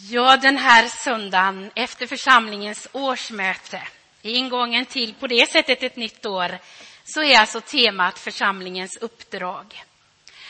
Ja, 0.00 0.36
den 0.36 0.56
här 0.56 0.88
söndagen 0.88 1.70
efter 1.74 2.06
församlingens 2.06 2.88
årsmöte, 2.92 3.82
ingången 4.22 4.86
till 4.86 5.14
på 5.14 5.26
det 5.26 5.50
sättet 5.50 5.82
ett 5.82 5.96
nytt 5.96 6.26
år, 6.26 6.58
så 7.04 7.22
är 7.22 7.38
alltså 7.38 7.60
temat 7.60 8.18
församlingens 8.18 8.96
uppdrag. 8.96 9.82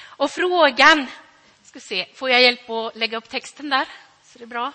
Och 0.01 0.31
frågan, 0.31 1.07
ska 1.63 1.81
se, 1.81 2.07
får 2.15 2.31
jag 2.31 2.43
hjälp 2.43 2.71
att 2.71 2.97
lägga 2.97 3.19
upp 3.19 3.29
texten 3.29 3.69
där? 3.69 3.89
Så 4.25 4.39
det 4.39 4.45
är 4.45 4.47
bra. 4.47 4.73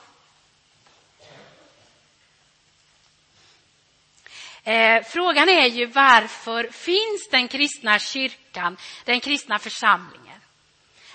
Eh, 4.64 5.04
frågan 5.04 5.50
är 5.50 5.68
ju 5.68 5.86
varför 5.86 6.64
finns 6.72 7.30
den 7.32 7.48
kristna 7.48 8.00
kyrkan, 8.00 8.78
den 9.06 9.20
kristna 9.20 9.60
församlingen? 9.60 10.33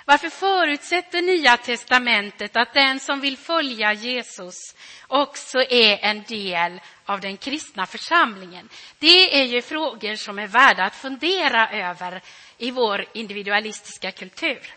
Varför 0.08 0.30
förutsätter 0.30 1.22
Nya 1.22 1.56
testamentet 1.56 2.56
att 2.56 2.74
den 2.74 3.00
som 3.00 3.20
vill 3.20 3.36
följa 3.36 3.92
Jesus 3.92 4.74
också 5.06 5.58
är 5.58 5.98
en 6.04 6.22
del 6.22 6.80
av 7.04 7.20
den 7.20 7.36
kristna 7.36 7.86
församlingen? 7.86 8.68
Det 8.98 9.40
är 9.40 9.44
ju 9.44 9.62
frågor 9.62 10.16
som 10.16 10.38
är 10.38 10.46
värda 10.46 10.84
att 10.84 10.96
fundera 10.96 11.70
över 11.70 12.22
i 12.58 12.70
vår 12.70 13.06
individualistiska 13.14 14.12
kultur. 14.12 14.74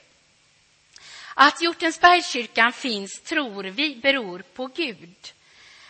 Att 1.36 1.62
Hjortensbergskyrkan 1.62 2.74
finns 2.74 3.22
tror 3.22 3.64
vi 3.64 3.96
beror 3.96 4.40
på 4.40 4.68
Gud. 4.68 5.34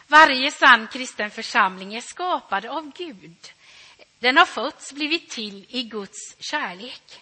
Varje 0.07 0.51
sann 0.51 0.87
kristen 0.87 1.31
församling 1.31 1.95
är 1.95 2.01
skapad 2.01 2.65
av 2.65 2.91
Gud. 2.97 3.51
Den 4.19 4.37
har 4.37 4.45
fötts, 4.45 4.93
blivit 4.93 5.29
till 5.29 5.65
i 5.69 5.83
Guds 5.83 6.35
kärlek. 6.39 7.21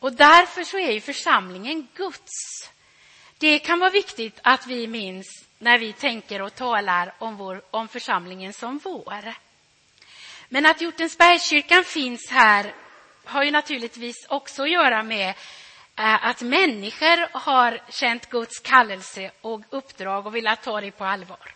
Och 0.00 0.12
därför 0.12 0.64
så 0.64 0.78
är 0.78 0.92
ju 0.92 1.00
församlingen 1.00 1.88
Guds. 1.94 2.70
Det 3.38 3.58
kan 3.58 3.78
vara 3.78 3.90
viktigt 3.90 4.40
att 4.42 4.66
vi 4.66 4.86
minns 4.86 5.44
när 5.58 5.78
vi 5.78 5.92
tänker 5.92 6.42
och 6.42 6.54
talar 6.54 7.14
om, 7.18 7.36
vår, 7.36 7.62
om 7.70 7.88
församlingen 7.88 8.52
som 8.52 8.80
vår. 8.84 9.34
Men 10.48 10.66
att 10.66 10.80
Hjortensbergskyrkan 10.80 11.84
finns 11.84 12.30
här 12.30 12.74
har 13.24 13.44
ju 13.44 13.50
naturligtvis 13.50 14.26
också 14.28 14.62
att 14.62 14.70
göra 14.70 15.02
med 15.02 15.28
eh, 15.96 16.26
att 16.26 16.40
människor 16.40 17.38
har 17.38 17.80
känt 17.90 18.30
Guds 18.30 18.58
kallelse 18.58 19.30
och 19.40 19.60
uppdrag 19.70 20.26
och 20.26 20.36
velat 20.36 20.62
ta 20.62 20.80
det 20.80 20.90
på 20.90 21.04
allvar. 21.04 21.54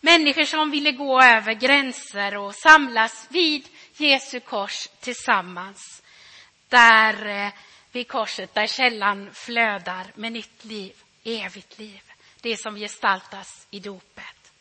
Människor 0.00 0.44
som 0.44 0.70
ville 0.70 0.92
gå 0.92 1.22
över 1.22 1.54
gränser 1.54 2.36
och 2.36 2.54
samlas 2.54 3.26
vid 3.30 3.68
Jesu 3.96 4.40
kors 4.40 4.88
tillsammans 5.00 6.02
där 6.74 7.26
eh, 7.26 7.52
vid 7.92 8.08
korset, 8.08 8.54
där 8.54 8.66
källan 8.66 9.30
flödar 9.32 10.06
med 10.14 10.32
nytt 10.32 10.64
liv, 10.64 10.92
evigt 11.24 11.78
liv. 11.78 12.00
Det 12.40 12.56
som 12.56 12.76
gestaltas 12.76 13.66
i 13.70 13.80
dopet. 13.80 14.52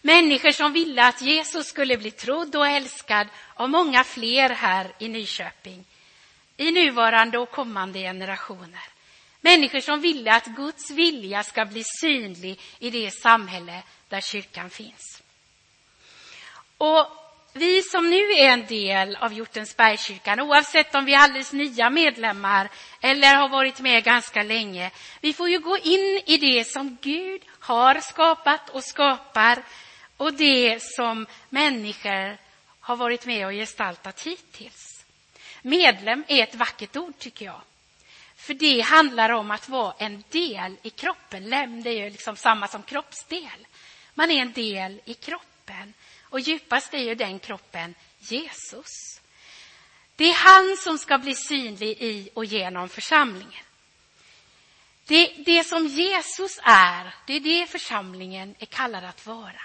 Människor 0.00 0.50
som 0.52 0.72
ville 0.72 1.06
att 1.06 1.22
Jesus 1.22 1.66
skulle 1.66 1.96
bli 1.96 2.10
trodd 2.10 2.56
och 2.56 2.66
älskad 2.66 3.28
av 3.54 3.70
många 3.70 4.04
fler 4.04 4.48
här 4.48 4.92
i 4.98 5.08
Nyköping, 5.08 5.84
i 6.56 6.70
nuvarande 6.70 7.38
och 7.38 7.50
kommande 7.50 7.98
generationer. 7.98 8.84
Människor 9.40 9.80
som 9.80 10.00
ville 10.00 10.32
att 10.32 10.46
Guds 10.46 10.90
vilja 10.90 11.42
ska 11.42 11.64
bli 11.64 11.84
synlig 12.00 12.60
i 12.78 12.90
det 12.90 13.10
samhälle 13.10 13.82
där 14.08 14.20
kyrkan 14.20 14.70
finns. 14.70 15.22
Och 16.78 17.21
vi 17.52 17.82
som 17.82 18.10
nu 18.10 18.32
är 18.32 18.48
en 18.48 18.66
del 18.66 19.16
av 19.16 19.32
Hjortensbergskyrkan, 19.32 20.40
oavsett 20.40 20.94
om 20.94 21.04
vi 21.04 21.14
är 21.14 21.18
alldeles 21.18 21.52
nya 21.52 21.90
medlemmar 21.90 22.68
eller 23.00 23.34
har 23.34 23.48
varit 23.48 23.80
med 23.80 24.04
ganska 24.04 24.42
länge, 24.42 24.90
vi 25.20 25.32
får 25.32 25.48
ju 25.48 25.58
gå 25.58 25.78
in 25.78 26.20
i 26.26 26.36
det 26.36 26.64
som 26.64 26.96
Gud 27.00 27.42
har 27.58 28.00
skapat 28.00 28.70
och 28.70 28.84
skapar 28.84 29.62
och 30.16 30.34
det 30.34 30.82
som 30.82 31.26
människor 31.48 32.38
har 32.80 32.96
varit 32.96 33.26
med 33.26 33.46
och 33.46 33.52
gestaltat 33.52 34.20
hittills. 34.20 35.04
Medlem 35.62 36.24
är 36.28 36.42
ett 36.42 36.54
vackert 36.54 36.96
ord, 36.96 37.18
tycker 37.18 37.46
jag. 37.46 37.60
För 38.36 38.54
det 38.54 38.80
handlar 38.80 39.30
om 39.30 39.50
att 39.50 39.68
vara 39.68 39.94
en 39.98 40.24
del 40.30 40.76
i 40.82 40.90
kroppen. 40.90 41.48
Lem, 41.48 41.82
det 41.82 41.90
är 41.90 42.04
ju 42.04 42.10
liksom 42.10 42.36
samma 42.36 42.68
som 42.68 42.82
kroppsdel. 42.82 43.66
Man 44.14 44.30
är 44.30 44.42
en 44.42 44.52
del 44.52 45.00
i 45.04 45.14
kroppen. 45.14 45.94
Och 46.32 46.40
djupast 46.40 46.94
är 46.94 46.98
ju 46.98 47.14
den 47.14 47.38
kroppen 47.38 47.94
Jesus. 48.18 49.20
Det 50.16 50.24
är 50.24 50.34
han 50.34 50.76
som 50.76 50.98
ska 50.98 51.18
bli 51.18 51.34
synlig 51.34 51.96
i 52.00 52.30
och 52.34 52.44
genom 52.44 52.88
församlingen. 52.88 53.64
Det, 55.06 55.26
det 55.26 55.64
som 55.64 55.86
Jesus 55.86 56.58
är, 56.62 57.14
det 57.26 57.32
är 57.32 57.40
det 57.40 57.66
församlingen 57.66 58.54
är 58.58 58.66
kallad 58.66 59.04
att 59.04 59.26
vara. 59.26 59.62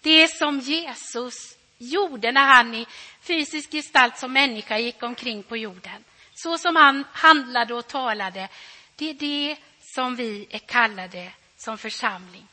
Det 0.00 0.28
som 0.28 0.60
Jesus 0.60 1.56
gjorde 1.78 2.32
när 2.32 2.46
han 2.46 2.74
i 2.74 2.86
fysisk 3.20 3.70
gestalt 3.70 4.18
som 4.18 4.32
människa 4.32 4.78
gick 4.78 5.02
omkring 5.02 5.42
på 5.42 5.56
jorden. 5.56 6.04
Så 6.34 6.58
som 6.58 6.76
han 6.76 7.04
handlade 7.12 7.74
och 7.74 7.86
talade. 7.86 8.48
Det 8.96 9.10
är 9.10 9.14
det 9.14 9.56
som 9.80 10.16
vi 10.16 10.46
är 10.50 10.58
kallade 10.58 11.32
som 11.56 11.78
församling 11.78 12.46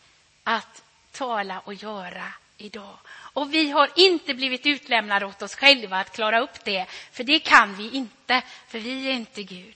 att 0.43 0.83
tala 1.11 1.59
och 1.59 1.73
göra 1.73 2.33
idag. 2.57 2.97
Och 3.07 3.53
vi 3.53 3.69
har 3.71 3.89
inte 3.95 4.33
blivit 4.33 4.65
utlämnade 4.65 5.25
åt 5.25 5.41
oss 5.41 5.55
själva 5.55 5.99
att 5.99 6.15
klara 6.15 6.39
upp 6.39 6.63
det, 6.63 6.85
för 7.11 7.23
det 7.23 7.39
kan 7.39 7.75
vi 7.75 7.91
inte, 7.91 8.41
för 8.67 8.79
vi 8.79 9.07
är 9.07 9.13
inte 9.13 9.43
Gud. 9.43 9.75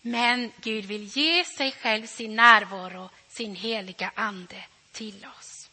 Men 0.00 0.52
Gud 0.56 0.84
vill 0.84 1.04
ge 1.04 1.44
sig 1.44 1.72
själv 1.72 2.06
sin 2.06 2.36
närvaro, 2.36 3.10
sin 3.28 3.54
heliga 3.54 4.10
ande 4.14 4.64
till 4.92 5.26
oss. 5.38 5.68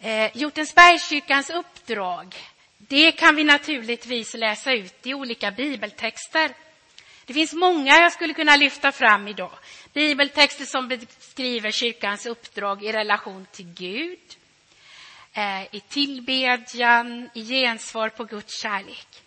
Eh, 0.00 0.36
Hjortensbergskyrkans 0.36 1.50
uppdrag, 1.50 2.36
det 2.78 3.12
kan 3.12 3.36
vi 3.36 3.44
naturligtvis 3.44 4.34
läsa 4.34 4.72
ut 4.72 5.06
i 5.06 5.14
olika 5.14 5.50
bibeltexter. 5.50 6.54
Det 7.26 7.34
finns 7.34 7.52
många 7.52 7.98
jag 7.98 8.12
skulle 8.12 8.34
kunna 8.34 8.56
lyfta 8.56 8.92
fram 8.92 9.28
idag. 9.28 9.52
Bibeltexter 9.92 10.64
som 10.64 10.88
beskriver 10.88 11.70
kyrkans 11.70 12.26
uppdrag 12.26 12.84
i 12.84 12.92
relation 12.92 13.46
till 13.52 13.66
Gud, 13.74 14.36
eh, 15.32 15.74
i 15.74 15.80
tillbedjan, 15.88 17.30
i 17.34 17.44
gensvar 17.44 18.08
på 18.08 18.24
Guds 18.24 18.62
kärlek. 18.62 19.22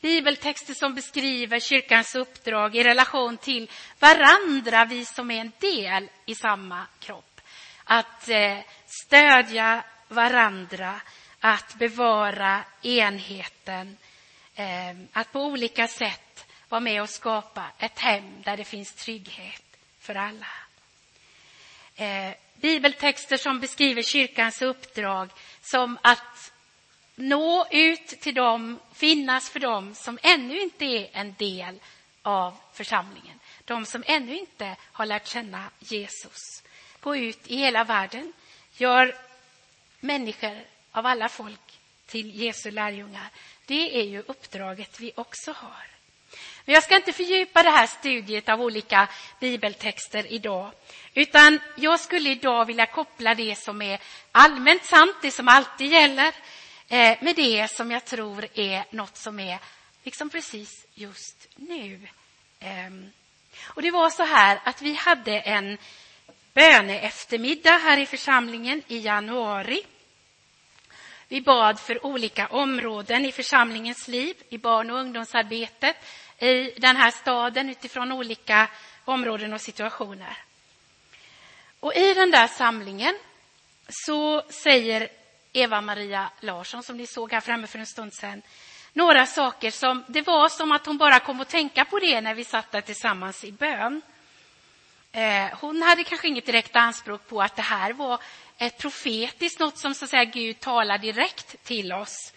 Bibeltexter 0.00 0.74
som 0.74 0.94
beskriver 0.94 1.60
kyrkans 1.60 2.14
uppdrag 2.14 2.76
i 2.76 2.82
relation 2.82 3.36
till 3.36 3.70
varandra, 3.98 4.84
vi 4.84 5.04
som 5.04 5.30
är 5.30 5.40
en 5.40 5.52
del 5.60 6.10
i 6.26 6.34
samma 6.34 6.86
kropp. 6.98 7.40
Att 7.84 8.28
eh, 8.28 8.58
stödja 8.86 9.84
varandra, 10.08 11.00
att 11.40 11.74
bevara 11.74 12.64
enheten, 12.82 13.96
eh, 14.54 14.96
att 15.12 15.32
på 15.32 15.40
olika 15.40 15.88
sätt 15.88 16.25
vara 16.68 16.80
med 16.80 17.02
och 17.02 17.10
skapa 17.10 17.64
ett 17.78 17.98
hem 17.98 18.42
där 18.42 18.56
det 18.56 18.64
finns 18.64 18.94
trygghet 18.94 19.62
för 19.98 20.14
alla 20.14 20.46
eh, 21.96 22.34
bibeltexter 22.54 23.36
som 23.36 23.60
beskriver 23.60 24.02
kyrkans 24.02 24.62
uppdrag 24.62 25.30
som 25.60 25.98
att 26.02 26.52
nå 27.14 27.66
ut 27.70 28.06
till 28.06 28.34
dem, 28.34 28.80
finnas 28.94 29.50
för 29.50 29.60
dem 29.60 29.94
som 29.94 30.18
ännu 30.22 30.60
inte 30.60 30.84
är 30.84 31.08
en 31.12 31.34
del 31.38 31.80
av 32.22 32.56
församlingen. 32.72 33.38
De 33.64 33.86
som 33.86 34.04
ännu 34.06 34.38
inte 34.38 34.76
har 34.82 35.06
lärt 35.06 35.26
känna 35.26 35.70
Jesus. 35.78 36.62
Gå 37.00 37.16
ut 37.16 37.46
i 37.46 37.56
hela 37.56 37.84
världen, 37.84 38.32
gör 38.72 39.16
människor 40.00 40.64
av 40.92 41.06
alla 41.06 41.28
folk 41.28 41.78
till 42.06 42.40
Jesu 42.40 42.70
lärjungar. 42.70 43.28
Det 43.66 44.00
är 44.00 44.04
ju 44.04 44.20
uppdraget 44.20 45.00
vi 45.00 45.12
också 45.16 45.52
har. 45.52 45.95
Men 46.66 46.74
jag 46.74 46.82
ska 46.82 46.96
inte 46.96 47.12
fördjupa 47.12 47.62
det 47.62 47.70
här 47.70 47.86
studiet 47.86 48.48
av 48.48 48.62
olika 48.62 49.08
bibeltexter 49.40 50.32
idag, 50.32 50.70
utan 51.14 51.60
jag 51.76 52.00
skulle 52.00 52.30
idag 52.30 52.64
vilja 52.64 52.86
koppla 52.86 53.34
det 53.34 53.58
som 53.58 53.82
är 53.82 54.00
allmänt 54.32 54.84
sant, 54.84 55.16
det 55.22 55.30
som 55.30 55.48
alltid 55.48 55.92
gäller, 55.92 56.32
eh, 56.88 57.16
med 57.20 57.36
det 57.36 57.70
som 57.70 57.90
jag 57.90 58.04
tror 58.04 58.46
är 58.54 58.84
något 58.90 59.16
som 59.16 59.40
är 59.40 59.58
liksom 60.02 60.30
precis 60.30 60.86
just 60.94 61.48
nu. 61.56 62.08
Ehm, 62.60 63.10
och 63.64 63.82
det 63.82 63.90
var 63.90 64.10
så 64.10 64.24
här 64.24 64.60
att 64.64 64.82
vi 64.82 64.94
hade 64.94 65.40
en 65.40 65.78
böneeftermiddag 66.54 67.76
här 67.78 67.98
i 67.98 68.06
församlingen 68.06 68.82
i 68.86 68.98
januari. 68.98 69.82
Vi 71.28 71.40
bad 71.40 71.80
för 71.80 72.06
olika 72.06 72.46
områden 72.46 73.24
i 73.24 73.32
församlingens 73.32 74.08
liv, 74.08 74.36
i 74.48 74.58
barn 74.58 74.90
och 74.90 74.98
ungdomsarbetet, 74.98 75.96
i 76.38 76.74
den 76.76 76.96
här 76.96 77.10
staden 77.10 77.70
utifrån 77.70 78.12
olika 78.12 78.68
områden 79.04 79.52
och 79.52 79.60
situationer. 79.60 80.38
Och 81.80 81.94
i 81.94 82.14
den 82.14 82.30
där 82.30 82.46
samlingen 82.46 83.18
så 83.88 84.42
säger 84.42 85.08
Eva-Maria 85.52 86.30
Larsson, 86.40 86.82
som 86.82 86.96
ni 86.96 87.06
såg 87.06 87.32
här 87.32 87.40
framme 87.40 87.66
för 87.66 87.78
en 87.78 87.86
stund 87.86 88.14
sedan, 88.14 88.42
några 88.92 89.26
saker 89.26 89.70
som 89.70 90.04
det 90.08 90.22
var 90.22 90.48
som 90.48 90.72
att 90.72 90.86
hon 90.86 90.98
bara 90.98 91.20
kom 91.20 91.40
att 91.40 91.48
tänka 91.48 91.84
på 91.84 91.98
det 91.98 92.20
när 92.20 92.34
vi 92.34 92.44
satt 92.44 92.72
där 92.72 92.80
tillsammans 92.80 93.44
i 93.44 93.52
bön. 93.52 94.02
Eh, 95.12 95.58
hon 95.60 95.82
hade 95.82 96.04
kanske 96.04 96.28
inget 96.28 96.46
direkt 96.46 96.76
anspråk 96.76 97.28
på 97.28 97.42
att 97.42 97.56
det 97.56 97.62
här 97.62 97.92
var 97.92 98.20
ett 98.58 98.78
profetiskt, 98.78 99.60
något 99.60 99.78
som 99.78 99.94
så 99.94 100.04
att 100.04 100.10
säga, 100.10 100.24
Gud 100.24 100.60
talar 100.60 100.98
direkt 100.98 101.64
till 101.64 101.92
oss. 101.92 102.32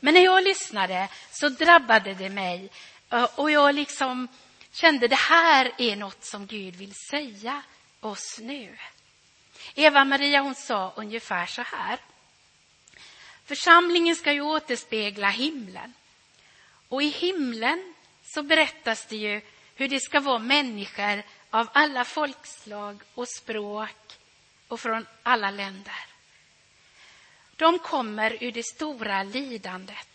Men 0.00 0.14
när 0.14 0.24
jag 0.24 0.44
lyssnade 0.44 1.08
så 1.30 1.48
drabbade 1.48 2.14
det 2.14 2.28
mig 2.28 2.70
Eh, 3.10 3.28
och 3.34 3.50
jag 3.50 3.74
liksom 3.74 4.28
kände 4.72 5.08
det 5.08 5.16
här 5.16 5.72
är 5.78 5.96
något 5.96 6.24
som 6.24 6.46
Gud 6.46 6.76
vill 6.76 6.94
säga 7.10 7.62
oss 8.00 8.38
nu. 8.42 8.78
Eva-Maria 9.74 10.40
hon 10.40 10.54
sa 10.54 10.92
ungefär 10.96 11.46
så 11.46 11.62
här. 11.62 11.98
Församlingen 13.44 14.16
ska 14.16 14.32
ju 14.32 14.40
återspegla 14.40 15.28
himlen. 15.28 15.92
Och 16.88 17.02
i 17.02 17.08
himlen 17.08 17.94
så 18.24 18.42
berättas 18.42 19.06
det 19.06 19.16
ju 19.16 19.40
hur 19.74 19.88
det 19.88 20.00
ska 20.00 20.20
vara 20.20 20.38
människor 20.38 21.22
av 21.50 21.68
alla 21.72 22.04
folkslag 22.04 23.02
och 23.14 23.28
språk 23.28 24.18
och 24.68 24.80
från 24.80 25.06
alla 25.22 25.50
länder. 25.50 26.06
De 27.56 27.78
kommer 27.78 28.42
ur 28.44 28.52
det 28.52 28.66
stora 28.66 29.22
lidandet 29.22 30.13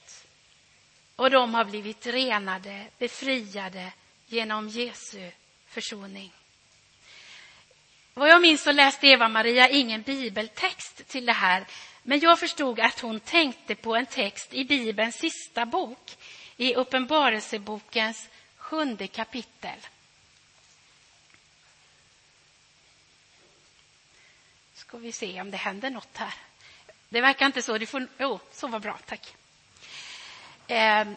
och 1.19 1.31
de 1.31 1.53
har 1.53 1.65
blivit 1.65 2.07
renade, 2.07 2.85
befriade 2.97 3.91
genom 4.25 4.69
Jesu 4.69 5.31
försoning. 5.67 6.33
Vad 8.13 8.29
jag 8.29 8.41
minns 8.41 8.63
så 8.63 8.71
läste 8.71 9.07
Eva-Maria 9.07 9.69
ingen 9.69 10.01
bibeltext 10.01 11.07
till 11.07 11.25
det 11.25 11.33
här 11.33 11.65
men 12.03 12.19
jag 12.19 12.39
förstod 12.39 12.79
att 12.79 12.99
hon 12.99 13.19
tänkte 13.19 13.75
på 13.75 13.95
en 13.95 14.05
text 14.05 14.53
i 14.53 14.65
Bibelns 14.65 15.15
sista 15.15 15.65
bok, 15.65 16.17
i 16.57 16.75
Uppenbarelsebokens 16.75 18.29
sjunde 18.57 19.07
kapitel. 19.07 19.79
Ska 24.73 24.97
vi 24.97 25.11
se 25.11 25.41
om 25.41 25.51
det 25.51 25.57
händer 25.57 25.89
något 25.89 26.17
här. 26.17 26.33
Det 27.09 27.21
verkar 27.21 27.45
inte 27.45 27.61
så. 27.61 27.77
Du 27.77 27.85
får, 27.85 28.07
oh, 28.19 28.39
så 28.51 28.67
var 28.67 28.79
bra, 28.79 28.99
tack. 29.05 29.35
Ehm, 30.71 31.15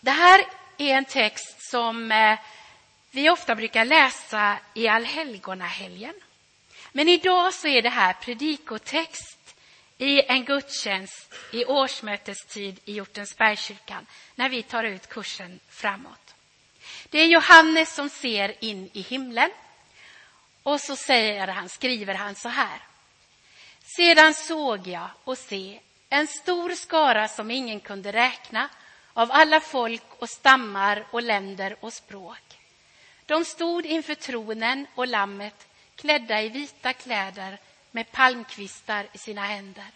det 0.00 0.10
här 0.10 0.44
är 0.78 0.94
en 0.94 1.04
text 1.04 1.70
som 1.70 2.12
eh, 2.12 2.38
vi 3.10 3.30
ofta 3.30 3.54
brukar 3.54 3.84
läsa 3.84 4.58
i 4.74 4.88
allhelgonahelgen. 4.88 6.14
Men 6.92 7.08
idag 7.08 7.54
så 7.54 7.68
är 7.68 7.82
det 7.82 7.88
här 7.88 8.12
predikotext 8.12 9.54
i 9.98 10.22
en 10.22 10.44
gudstjänst 10.44 11.34
i 11.52 11.64
årsmötestid 11.64 12.80
i 12.84 12.92
Hjortensbergskyrkan 12.92 14.06
när 14.34 14.48
vi 14.48 14.62
tar 14.62 14.84
ut 14.84 15.08
kursen 15.08 15.60
framåt. 15.68 16.34
Det 17.10 17.18
är 17.18 17.26
Johannes 17.26 17.94
som 17.94 18.08
ser 18.08 18.64
in 18.64 18.90
i 18.92 19.00
himlen 19.00 19.50
och 20.62 20.80
så 20.80 20.96
säger 20.96 21.48
han, 21.48 21.68
skriver 21.68 22.14
han 22.14 22.34
så 22.34 22.48
här. 22.48 22.82
Sedan 23.96 24.34
såg 24.34 24.86
jag 24.86 25.08
och 25.24 25.38
se 25.38 25.80
en 26.08 26.26
stor 26.26 26.70
skara 26.70 27.28
som 27.28 27.50
ingen 27.50 27.80
kunde 27.80 28.12
räkna 28.12 28.68
av 29.18 29.32
alla 29.32 29.60
folk 29.60 30.02
och 30.18 30.28
stammar 30.28 31.04
och 31.10 31.22
länder 31.22 31.76
och 31.80 31.92
språk. 31.92 32.58
De 33.26 33.44
stod 33.44 33.86
inför 33.86 34.14
tronen 34.14 34.86
och 34.94 35.06
lammet 35.06 35.66
klädda 35.96 36.42
i 36.42 36.48
vita 36.48 36.92
kläder 36.92 37.58
med 37.90 38.12
palmkvistar 38.12 39.06
i 39.12 39.18
sina 39.18 39.42
händer. 39.42 39.86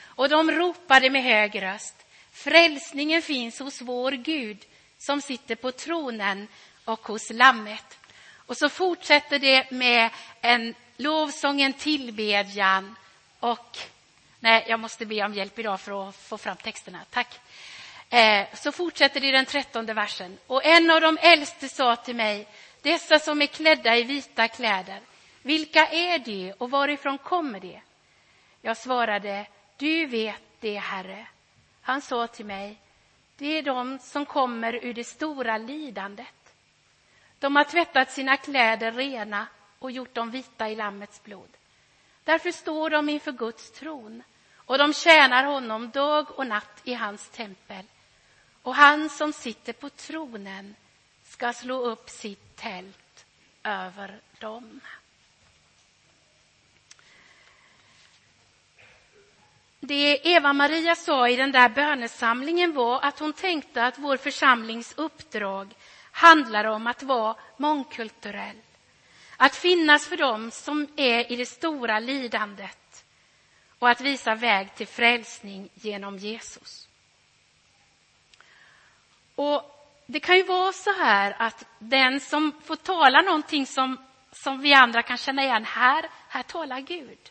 Och 0.00 0.28
de 0.28 0.50
ropade 0.50 1.10
med 1.10 1.22
hög 1.22 1.62
röst. 1.62 1.94
Frälsningen 2.32 3.22
finns 3.22 3.58
hos 3.58 3.80
vår 3.80 4.12
Gud 4.12 4.64
som 4.98 5.20
sitter 5.20 5.54
på 5.54 5.72
tronen 5.72 6.48
och 6.84 7.08
hos 7.08 7.30
lammet. 7.30 7.98
Och 8.34 8.56
så 8.56 8.68
fortsätter 8.68 9.38
det 9.38 9.70
med 9.70 10.10
en 10.40 10.74
lovsång, 10.96 11.60
en 11.60 11.72
tillbedjan 11.72 12.96
och 13.40 13.78
nej, 14.40 14.64
jag 14.68 14.80
måste 14.80 15.06
be 15.06 15.24
om 15.24 15.34
hjälp 15.34 15.58
idag 15.58 15.80
för 15.80 16.08
att 16.08 16.16
få 16.16 16.38
fram 16.38 16.56
texterna. 16.56 17.00
Tack. 17.10 17.41
Eh, 18.12 18.46
så 18.54 18.72
fortsätter 18.72 19.20
det 19.20 19.26
i 19.26 19.30
den 19.30 19.46
trettonde 19.46 19.94
versen. 19.94 20.38
Och 20.46 20.64
en 20.64 20.90
av 20.90 21.00
de 21.00 21.18
äldste 21.20 21.68
sa 21.68 21.96
till 21.96 22.16
mig, 22.16 22.46
dessa 22.82 23.18
som 23.18 23.42
är 23.42 23.46
klädda 23.46 23.96
i 23.96 24.02
vita 24.02 24.48
kläder, 24.48 25.00
vilka 25.42 25.86
är 25.86 26.18
de 26.18 26.52
och 26.52 26.70
varifrån 26.70 27.18
kommer 27.18 27.60
de? 27.60 27.80
Jag 28.62 28.76
svarade, 28.76 29.46
du 29.76 30.06
vet 30.06 30.42
det, 30.60 30.78
Herre. 30.78 31.26
Han 31.82 32.00
sa 32.00 32.26
till 32.26 32.46
mig, 32.46 32.76
det 33.36 33.58
är 33.58 33.62
de 33.62 33.98
som 33.98 34.26
kommer 34.26 34.84
ur 34.84 34.94
det 34.94 35.04
stora 35.04 35.58
lidandet. 35.58 36.54
De 37.38 37.56
har 37.56 37.64
tvättat 37.64 38.10
sina 38.10 38.36
kläder 38.36 38.92
rena 38.92 39.46
och 39.78 39.90
gjort 39.90 40.14
dem 40.14 40.30
vita 40.30 40.68
i 40.68 40.76
Lammets 40.76 41.22
blod. 41.22 41.56
Därför 42.24 42.50
står 42.50 42.90
de 42.90 43.08
inför 43.08 43.32
Guds 43.32 43.70
tron 43.70 44.22
och 44.56 44.78
de 44.78 44.92
tjänar 44.92 45.44
honom 45.44 45.90
dag 45.90 46.38
och 46.38 46.46
natt 46.46 46.80
i 46.84 46.94
hans 46.94 47.30
tempel. 47.30 47.84
Och 48.62 48.74
han 48.74 49.10
som 49.10 49.32
sitter 49.32 49.72
på 49.72 49.90
tronen 49.90 50.74
ska 51.24 51.52
slå 51.52 51.82
upp 51.82 52.10
sitt 52.10 52.56
tält 52.56 53.24
över 53.64 54.20
dem. 54.38 54.80
Det 59.80 60.28
Eva-Maria 60.28 60.94
sa 60.94 61.28
i 61.28 61.36
den 61.36 61.52
där 61.52 61.68
bönesamlingen 61.68 62.74
var 62.74 63.00
att 63.00 63.18
hon 63.18 63.32
tänkte 63.32 63.84
att 63.84 63.98
vår 63.98 64.16
församlings 64.16 64.94
uppdrag 64.96 65.74
handlar 66.12 66.64
om 66.64 66.86
att 66.86 67.02
vara 67.02 67.36
mångkulturell. 67.56 68.56
Att 69.36 69.56
finnas 69.56 70.06
för 70.06 70.16
dem 70.16 70.50
som 70.50 70.88
är 70.96 71.32
i 71.32 71.36
det 71.36 71.46
stora 71.46 71.98
lidandet 71.98 73.04
och 73.78 73.88
att 73.88 74.00
visa 74.00 74.34
väg 74.34 74.74
till 74.74 74.86
frälsning 74.86 75.68
genom 75.74 76.18
Jesus. 76.18 76.88
Och 79.34 79.68
Det 80.06 80.20
kan 80.20 80.36
ju 80.36 80.42
vara 80.42 80.72
så 80.72 80.92
här 80.92 81.36
att 81.38 81.66
den 81.78 82.20
som 82.20 82.52
får 82.64 82.76
tala 82.76 83.22
någonting 83.22 83.66
som, 83.66 83.96
som 84.32 84.60
vi 84.60 84.74
andra 84.74 85.02
kan 85.02 85.16
känna 85.16 85.44
igen, 85.44 85.64
här, 85.64 86.06
här 86.28 86.42
talar 86.42 86.80
Gud. 86.80 87.30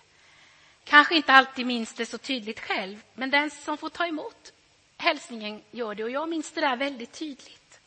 Kanske 0.84 1.16
inte 1.16 1.34
alltid 1.34 1.66
minns 1.66 1.94
det 1.94 2.06
så 2.06 2.18
tydligt 2.18 2.60
själv, 2.60 3.02
men 3.14 3.30
den 3.30 3.50
som 3.50 3.78
får 3.78 3.90
ta 3.90 4.06
emot 4.06 4.54
hälsningen 4.98 5.62
gör 5.72 5.96
det. 5.96 6.04
Och 6.04 6.10
jag 6.10 6.30
minns 6.30 6.52
det 6.52 6.62
där 6.62 6.76
väldigt 6.76 7.12
tydligt. 7.12 7.80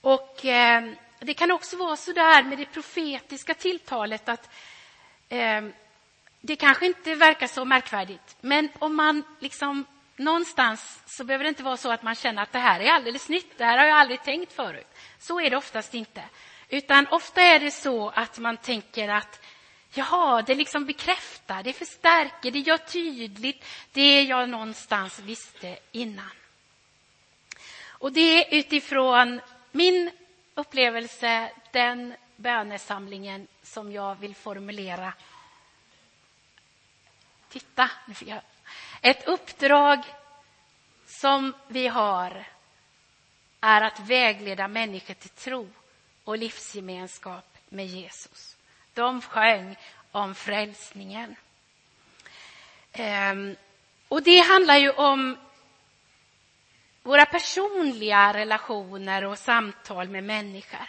Och 0.00 0.44
eh, 0.44 0.92
det 1.18 1.34
kan 1.34 1.50
också 1.50 1.76
vara 1.76 1.96
så 1.96 2.12
där 2.12 2.42
med 2.42 2.58
det 2.58 2.66
profetiska 2.66 3.54
tilltalet 3.54 4.28
att 4.28 4.50
eh, 5.28 5.62
det 6.40 6.56
kanske 6.56 6.86
inte 6.86 7.14
verkar 7.14 7.46
så 7.46 7.64
märkvärdigt, 7.64 8.36
men 8.40 8.68
om 8.78 8.96
man 8.96 9.22
liksom 9.38 9.84
någonstans 10.16 11.02
så 11.06 11.24
behöver 11.24 11.44
det 11.44 11.48
inte 11.48 11.62
vara 11.62 11.76
så 11.76 11.92
att 11.92 12.02
man 12.02 12.14
känner 12.14 12.42
att 12.42 12.52
det 12.52 12.58
här 12.58 12.80
är 12.80 12.90
alldeles 12.90 13.28
nytt, 13.28 13.58
det 13.58 13.64
här 13.64 13.78
har 13.78 13.84
jag 13.84 13.98
aldrig 13.98 14.22
tänkt 14.22 14.52
förut. 14.52 14.86
Så 15.18 15.40
är 15.40 15.50
det 15.50 15.56
oftast 15.56 15.94
inte. 15.94 16.24
Utan 16.68 17.06
ofta 17.10 17.42
är 17.42 17.58
det 17.58 17.70
så 17.70 18.08
att 18.08 18.38
man 18.38 18.56
tänker 18.56 19.08
att 19.08 19.40
Jaha, 19.94 20.42
det 20.42 20.54
liksom 20.54 20.84
bekräftar, 20.84 21.62
det 21.62 21.72
förstärker, 21.72 22.50
det 22.50 22.58
gör 22.58 22.76
tydligt 22.76 23.64
det 23.92 24.22
jag 24.22 24.48
någonstans 24.48 25.18
visste 25.18 25.78
innan. 25.92 26.30
Och 27.86 28.12
det 28.12 28.20
är 28.20 28.58
utifrån 28.58 29.40
min 29.72 30.10
upplevelse, 30.54 31.52
den 31.72 32.14
bönesamlingen 32.36 33.46
som 33.62 33.92
jag 33.92 34.14
vill 34.14 34.34
formulera. 34.34 35.12
Titta, 37.48 37.90
nu 38.06 38.14
fick 38.14 38.28
jag. 38.28 38.40
Ett 39.04 39.28
uppdrag 39.28 39.98
som 41.06 41.54
vi 41.68 41.88
har 41.88 42.44
är 43.60 43.80
att 43.82 44.00
vägleda 44.00 44.68
människor 44.68 45.14
till 45.14 45.30
tro 45.30 45.68
och 46.24 46.38
livsgemenskap 46.38 47.58
med 47.68 47.86
Jesus. 47.86 48.56
De 48.94 49.20
sjöng 49.20 49.76
om 50.12 50.34
frälsningen. 50.34 51.36
Ehm, 52.92 53.56
och 54.08 54.22
det 54.22 54.38
handlar 54.38 54.76
ju 54.76 54.90
om 54.90 55.36
våra 57.02 57.26
personliga 57.26 58.32
relationer 58.34 59.24
och 59.24 59.38
samtal 59.38 60.08
med 60.08 60.24
människor. 60.24 60.88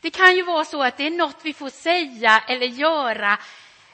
Det 0.00 0.10
kan 0.10 0.36
ju 0.36 0.42
vara 0.42 0.64
så 0.64 0.82
att 0.82 0.96
det 0.96 1.06
är 1.06 1.10
något 1.10 1.40
vi 1.42 1.52
får 1.52 1.70
säga 1.70 2.44
eller 2.48 2.66
göra 2.66 3.38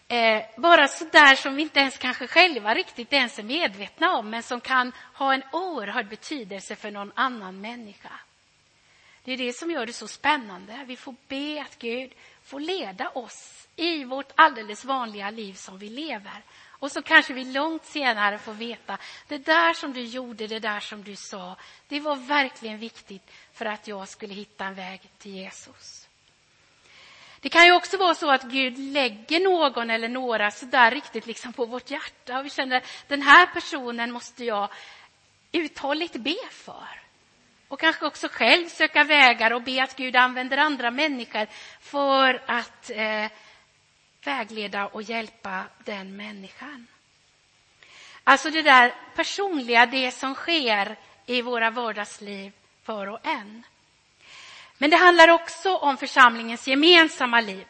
eh, 0.08 0.42
bara 0.56 0.88
sådär 0.88 1.34
som 1.34 1.54
vi 1.54 1.62
inte 1.62 1.80
ens 1.80 1.98
kanske 1.98 2.26
själva 2.26 2.74
riktigt 2.74 3.12
ens 3.12 3.38
är 3.38 3.42
medvetna 3.42 4.12
om 4.12 4.30
men 4.30 4.42
som 4.42 4.60
kan 4.60 4.92
ha 5.14 5.34
en 5.34 5.42
oerhörd 5.52 6.08
betydelse 6.08 6.76
för 6.76 6.90
någon 6.90 7.12
annan 7.14 7.60
människa. 7.60 8.12
Det 9.24 9.32
är 9.32 9.36
det 9.36 9.52
som 9.52 9.70
gör 9.70 9.86
det 9.86 9.92
så 9.92 10.08
spännande. 10.08 10.84
Vi 10.86 10.96
får 10.96 11.14
be 11.28 11.62
att 11.62 11.78
Gud 11.78 12.12
får 12.44 12.60
leda 12.60 13.08
oss 13.08 13.68
i 13.76 14.04
vårt 14.04 14.32
alldeles 14.34 14.84
vanliga 14.84 15.30
liv 15.30 15.54
som 15.54 15.78
vi 15.78 15.88
lever. 15.88 16.42
Och 16.80 16.92
så 16.92 17.02
kanske 17.02 17.34
vi 17.34 17.44
långt 17.44 17.84
senare 17.84 18.38
får 18.38 18.52
veta, 18.52 18.98
det 19.28 19.38
där 19.38 19.74
som 19.74 19.92
du 19.92 20.04
gjorde, 20.04 20.46
det 20.46 20.58
där 20.58 20.80
som 20.80 21.04
du 21.04 21.16
sa, 21.16 21.56
det 21.88 22.00
var 22.00 22.16
verkligen 22.16 22.78
viktigt 22.78 23.30
för 23.52 23.64
att 23.64 23.88
jag 23.88 24.08
skulle 24.08 24.34
hitta 24.34 24.64
en 24.64 24.74
väg 24.74 25.00
till 25.18 25.34
Jesus. 25.34 25.97
Det 27.40 27.48
kan 27.48 27.64
ju 27.64 27.72
också 27.72 27.96
vara 27.96 28.14
så 28.14 28.30
att 28.30 28.42
Gud 28.42 28.78
lägger 28.78 29.40
någon 29.40 29.90
eller 29.90 30.08
några 30.08 30.50
sådär 30.50 30.90
riktigt 30.90 31.26
liksom 31.26 31.52
på 31.52 31.66
vårt 31.66 31.90
hjärta 31.90 32.38
och 32.38 32.44
vi 32.44 32.50
känner 32.50 32.82
den 33.08 33.22
här 33.22 33.46
personen 33.46 34.12
måste 34.12 34.44
jag 34.44 34.68
uthålligt 35.52 36.16
be 36.16 36.36
för. 36.50 37.00
Och 37.68 37.80
kanske 37.80 38.06
också 38.06 38.28
själv 38.28 38.68
söka 38.68 39.04
vägar 39.04 39.52
och 39.52 39.62
be 39.62 39.82
att 39.82 39.96
Gud 39.96 40.16
använder 40.16 40.58
andra 40.58 40.90
människor 40.90 41.46
för 41.80 42.42
att 42.46 42.90
eh, 42.90 43.30
vägleda 44.24 44.86
och 44.86 45.02
hjälpa 45.02 45.64
den 45.84 46.16
människan. 46.16 46.86
Alltså 48.24 48.50
det 48.50 48.62
där 48.62 48.94
personliga, 49.14 49.86
det 49.86 50.10
som 50.10 50.34
sker 50.34 50.96
i 51.26 51.42
våra 51.42 51.70
vardagsliv 51.70 52.52
för 52.82 53.08
och 53.08 53.26
en. 53.26 53.64
Men 54.78 54.90
det 54.90 54.96
handlar 54.96 55.28
också 55.28 55.76
om 55.76 55.96
församlingens 55.96 56.68
gemensamma 56.68 57.40
liv. 57.40 57.66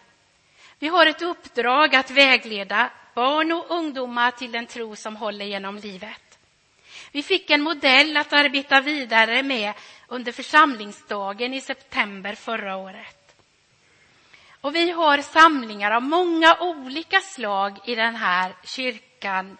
Vi 0.78 0.88
har 0.88 1.06
ett 1.06 1.22
uppdrag 1.22 1.94
att 1.94 2.10
vägleda 2.10 2.90
barn 3.14 3.52
och 3.52 3.66
ungdomar 3.68 4.30
till 4.30 4.54
en 4.54 4.66
tro 4.66 4.96
som 4.96 5.16
håller 5.16 5.44
genom 5.44 5.76
livet. 5.76 6.38
Vi 7.12 7.22
fick 7.22 7.50
en 7.50 7.62
modell 7.62 8.16
att 8.16 8.32
arbeta 8.32 8.80
vidare 8.80 9.42
med 9.42 9.72
under 10.08 10.32
församlingsdagen 10.32 11.54
i 11.54 11.60
september 11.60 12.34
förra 12.34 12.76
året. 12.76 13.36
Och 14.60 14.74
vi 14.74 14.90
har 14.90 15.18
samlingar 15.18 15.90
av 15.90 16.02
många 16.02 16.56
olika 16.60 17.20
slag 17.20 17.78
i 17.84 17.94
den 17.94 18.16
här 18.16 18.54
kyrkan 18.64 19.56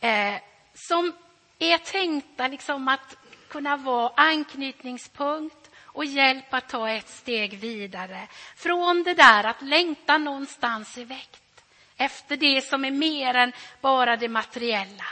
eh, 0.00 0.34
som 0.74 1.12
är 1.58 1.78
tänkta 1.78 2.48
liksom 2.48 2.88
att 2.88 3.16
kunna 3.48 3.76
vara 3.76 4.12
anknytningspunkt 4.16 5.65
och 5.96 6.04
hjälp 6.04 6.54
att 6.54 6.68
ta 6.68 6.90
ett 6.90 7.08
steg 7.08 7.58
vidare. 7.58 8.28
Från 8.56 9.02
det 9.02 9.14
där 9.14 9.44
att 9.44 9.62
längta 9.62 10.18
någonstans 10.18 10.98
i 10.98 11.04
väckt 11.04 11.64
efter 11.96 12.36
det 12.36 12.62
som 12.62 12.84
är 12.84 12.90
mer 12.90 13.34
än 13.34 13.52
bara 13.80 14.16
det 14.16 14.28
materiella. 14.28 15.04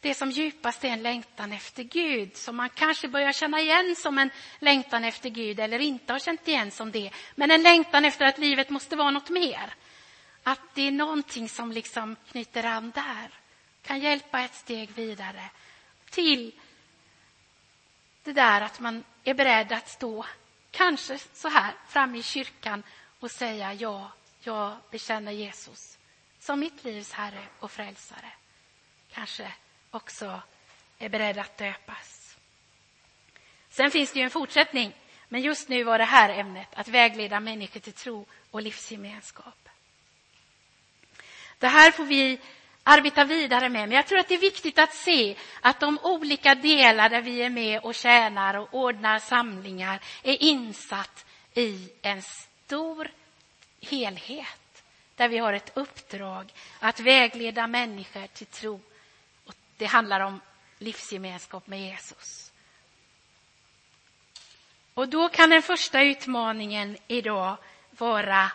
Det 0.00 0.14
som 0.14 0.30
djupast 0.30 0.84
är 0.84 0.88
en 0.88 1.02
längtan 1.02 1.52
efter 1.52 1.82
Gud, 1.82 2.36
som 2.36 2.56
man 2.56 2.68
kanske 2.68 3.08
börjar 3.08 3.32
känna 3.32 3.60
igen 3.60 3.96
som 3.96 4.18
en 4.18 4.30
längtan 4.58 5.04
efter 5.04 5.28
Gud 5.30 5.60
eller 5.60 5.78
inte 5.78 6.12
har 6.12 6.20
känt 6.20 6.48
igen 6.48 6.70
som 6.70 6.92
det. 6.92 7.10
Men 7.34 7.50
en 7.50 7.62
längtan 7.62 8.04
efter 8.04 8.26
att 8.26 8.38
livet 8.38 8.70
måste 8.70 8.96
vara 8.96 9.10
något 9.10 9.30
mer. 9.30 9.74
Att 10.42 10.74
det 10.74 10.82
är 10.82 10.90
någonting 10.90 11.48
som 11.48 11.72
liksom 11.72 12.16
knyter 12.30 12.64
an 12.64 12.92
där. 12.94 13.30
Kan 13.82 14.00
hjälpa 14.00 14.40
ett 14.40 14.54
steg 14.54 14.90
vidare 14.90 15.42
till 16.10 16.52
det 18.26 18.32
där 18.32 18.60
att 18.60 18.80
man 18.80 19.04
är 19.24 19.34
beredd 19.34 19.72
att 19.72 19.88
stå, 19.88 20.26
kanske 20.70 21.18
så 21.18 21.48
här, 21.48 21.74
framme 21.88 22.18
i 22.18 22.22
kyrkan 22.22 22.82
och 23.20 23.30
säga 23.30 23.74
ja, 23.74 24.10
jag 24.40 24.76
bekänner 24.90 25.32
Jesus 25.32 25.98
som 26.40 26.60
mitt 26.60 26.84
livs 26.84 27.12
Herre 27.12 27.46
och 27.60 27.70
Frälsare. 27.70 28.32
Kanske 29.12 29.52
också 29.90 30.42
är 30.98 31.08
beredd 31.08 31.38
att 31.38 31.58
döpas. 31.58 32.36
Sen 33.68 33.90
finns 33.90 34.12
det 34.12 34.18
ju 34.18 34.24
en 34.24 34.30
fortsättning, 34.30 34.94
men 35.28 35.42
just 35.42 35.68
nu 35.68 35.84
var 35.84 35.98
det 35.98 36.04
här 36.04 36.28
ämnet, 36.28 36.68
att 36.74 36.88
vägleda 36.88 37.40
människor 37.40 37.80
till 37.80 37.92
tro 37.92 38.26
och 38.50 38.62
livsgemenskap. 38.62 39.68
Det 41.58 41.68
här 41.68 41.90
får 41.90 42.04
vi 42.04 42.40
arbeta 42.88 43.24
vidare 43.24 43.68
med. 43.68 43.88
Men 43.88 43.96
jag 43.96 44.06
tror 44.06 44.18
att 44.18 44.28
det 44.28 44.34
är 44.34 44.38
viktigt 44.38 44.78
att 44.78 44.94
se 44.94 45.36
att 45.60 45.80
de 45.80 45.98
olika 46.02 46.54
delar 46.54 47.08
där 47.08 47.22
vi 47.22 47.42
är 47.42 47.50
med 47.50 47.80
och 47.80 47.94
tjänar 47.94 48.54
och 48.54 48.68
ordnar 48.74 49.18
samlingar 49.18 50.00
är 50.22 50.42
insatt 50.42 51.26
i 51.54 51.90
en 52.02 52.22
stor 52.22 53.10
helhet 53.80 54.82
där 55.16 55.28
vi 55.28 55.38
har 55.38 55.52
ett 55.52 55.72
uppdrag 55.74 56.52
att 56.78 57.00
vägleda 57.00 57.66
människor 57.66 58.26
till 58.26 58.46
tro. 58.46 58.80
Och 59.46 59.54
det 59.76 59.86
handlar 59.86 60.20
om 60.20 60.40
livsgemenskap 60.78 61.66
med 61.66 61.80
Jesus. 61.80 62.52
Och 64.94 65.08
då 65.08 65.28
kan 65.28 65.50
den 65.50 65.62
första 65.62 66.02
utmaningen 66.02 66.96
idag 67.06 67.56
vara 67.90 68.52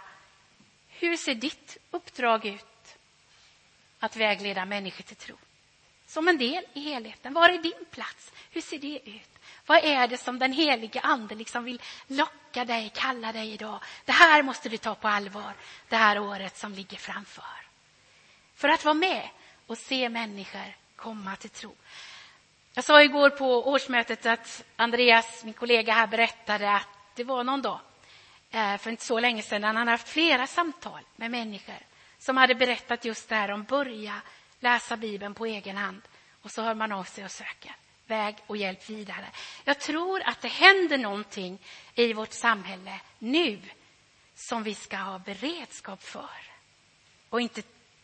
hur 0.90 1.18
ser 1.18 1.36
ditt 1.36 1.78
uppdrag 1.92 2.46
ut? 2.46 2.66
Att 4.02 4.16
vägleda 4.16 4.66
människor 4.66 5.04
till 5.04 5.16
tro. 5.16 5.36
Som 6.08 6.28
en 6.28 6.38
del 6.38 6.64
i 6.74 6.80
helheten. 6.80 7.34
Var 7.34 7.50
är 7.50 7.58
din 7.58 7.86
plats? 7.92 8.32
Hur 8.52 8.62
ser 8.62 8.80
det 8.80 9.10
ut? 9.10 9.30
Vad 9.66 9.84
är 9.84 10.08
det 10.08 10.18
som 10.18 10.40
den 10.40 10.54
helige 10.54 11.00
ande 11.00 11.36
liksom 11.36 11.64
vill 11.64 11.82
locka 12.08 12.66
dig, 12.66 12.92
kalla 12.96 13.32
dig 13.32 13.54
idag? 13.54 13.80
Det 14.06 14.12
här 14.12 14.44
måste 14.44 14.70
du 14.70 14.78
ta 14.78 14.96
på 14.96 15.08
allvar, 15.08 15.54
det 15.90 15.96
här 15.96 16.20
året 16.20 16.58
som 16.58 16.74
ligger 16.74 16.98
framför. 16.98 17.44
För 18.56 18.70
att 18.70 18.86
vara 18.86 18.94
med 18.94 19.30
och 19.68 19.78
se 19.78 20.10
människor 20.10 20.76
komma 20.96 21.36
till 21.36 21.50
tro. 21.50 21.76
Jag 22.74 22.84
sa 22.84 23.04
igår 23.04 23.30
på 23.30 23.70
årsmötet 23.70 24.26
att 24.26 24.64
Andreas, 24.76 25.44
min 25.44 25.54
kollega 25.54 25.94
här, 25.94 26.08
berättade 26.08 26.72
att 26.72 26.88
det 27.16 27.24
var 27.24 27.44
någon 27.44 27.62
dag 27.62 27.80
eh, 28.52 28.78
för 28.78 28.92
inte 28.92 29.06
så 29.06 29.20
länge 29.20 29.42
sedan 29.42 29.64
han 29.64 29.76
hade 29.76 29.92
haft 29.92 30.10
flera 30.10 30.48
samtal 30.48 31.02
med 31.16 31.32
människor 31.32 31.91
som 32.22 32.38
hade 32.38 32.56
berättat 32.56 33.06
just 33.06 33.30
det 33.30 33.36
här 33.36 33.52
om 33.52 33.64
börja 33.64 34.22
läsa 34.60 34.98
Bibeln 34.98 35.34
på 35.34 35.46
egen 35.46 35.78
hand 35.78 36.02
och 36.42 36.52
så 36.52 36.62
hör 36.62 36.76
man 36.76 36.92
av 36.92 37.04
sig 37.04 37.26
och 37.26 37.32
söker 37.32 37.76
väg 38.08 38.36
och 38.48 38.58
hjälp 38.58 38.90
vidare. 38.90 39.26
Jag 39.64 39.80
tror 39.80 40.22
att 40.26 40.42
det 40.42 40.48
händer 40.48 40.98
någonting 40.98 41.60
i 41.96 42.14
vårt 42.14 42.34
samhälle 42.34 43.02
nu 43.20 43.62
som 44.36 44.64
vi 44.64 44.76
ska 44.76 44.98
ha 44.98 45.20
beredskap 45.20 46.04
för 46.04 46.52
och 47.30 47.42
inte 47.42 47.62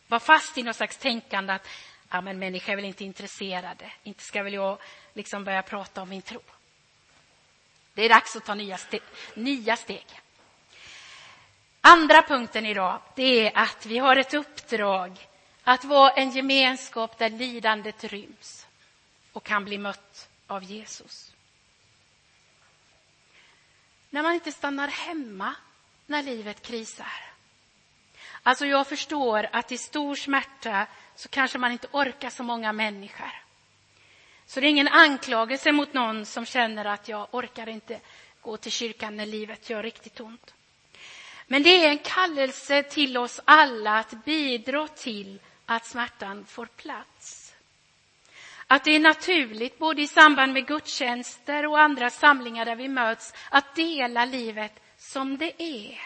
vara 0.08 0.20
fast 0.20 0.58
i 0.58 0.62
något 0.62 0.76
slags 0.76 0.96
tänkande 0.96 1.52
att 1.52 1.68
ja, 2.10 2.20
men 2.20 2.38
människor 2.38 2.72
är 2.72 2.76
väl 2.76 2.84
inte 2.84 3.04
intresserade. 3.04 3.92
Inte 4.02 4.22
ska 4.22 4.42
väl 4.42 4.54
jag 4.54 4.78
liksom 5.12 5.44
börja 5.44 5.62
prata 5.62 6.02
om 6.02 6.08
min 6.08 6.22
tro. 6.22 6.40
Det 7.94 8.02
är 8.02 8.08
dags 8.08 8.36
att 8.36 8.44
ta 8.44 8.54
nya, 8.54 8.78
ste 8.78 9.00
nya 9.34 9.76
steg. 9.76 10.06
Andra 11.80 12.22
punkten 12.22 12.66
idag, 12.66 13.00
det 13.14 13.46
är 13.46 13.52
att 13.58 13.86
vi 13.86 13.98
har 13.98 14.16
ett 14.16 14.34
uppdrag 14.34 15.28
att 15.64 15.84
vara 15.84 16.10
en 16.10 16.30
gemenskap 16.30 17.18
där 17.18 17.30
lidandet 17.30 18.04
ryms 18.04 18.66
och 19.32 19.44
kan 19.44 19.64
bli 19.64 19.78
mött 19.78 20.28
av 20.46 20.64
Jesus. 20.64 21.32
När 24.10 24.22
man 24.22 24.34
inte 24.34 24.52
stannar 24.52 24.88
hemma 24.88 25.54
när 26.06 26.22
livet 26.22 26.62
krisar. 26.62 27.12
Alltså 28.42 28.66
jag 28.66 28.86
förstår 28.86 29.48
att 29.52 29.72
i 29.72 29.78
stor 29.78 30.14
smärta 30.14 30.86
så 31.14 31.28
kanske 31.28 31.58
man 31.58 31.72
inte 31.72 31.88
orkar 31.92 32.30
så 32.30 32.42
många 32.42 32.72
människor. 32.72 33.42
Så 34.46 34.60
det 34.60 34.66
är 34.66 34.70
ingen 34.70 34.88
anklagelse 34.88 35.72
mot 35.72 35.92
någon 35.92 36.26
som 36.26 36.46
känner 36.46 36.84
att 36.84 37.08
jag 37.08 37.28
orkar 37.30 37.68
inte 37.68 38.00
gå 38.40 38.56
till 38.56 38.72
kyrkan 38.72 39.16
när 39.16 39.26
livet 39.26 39.70
gör 39.70 39.82
riktigt 39.82 40.20
ont. 40.20 40.54
Men 41.50 41.62
det 41.62 41.84
är 41.84 41.88
en 41.88 41.98
kallelse 41.98 42.82
till 42.82 43.18
oss 43.18 43.40
alla 43.44 43.98
att 43.98 44.24
bidra 44.24 44.88
till 44.88 45.40
att 45.66 45.86
smärtan 45.86 46.44
får 46.44 46.66
plats. 46.66 47.54
Att 48.66 48.84
det 48.84 48.90
är 48.90 49.00
naturligt, 49.00 49.78
både 49.78 50.02
i 50.02 50.06
samband 50.06 50.52
med 50.52 50.66
gudstjänster 50.66 51.66
och 51.66 51.80
andra 51.80 52.10
samlingar 52.10 52.64
där 52.64 52.76
vi 52.76 52.88
möts, 52.88 53.34
att 53.50 53.74
dela 53.74 54.24
livet 54.24 54.80
som 54.96 55.38
det 55.38 55.62
är. 55.62 56.00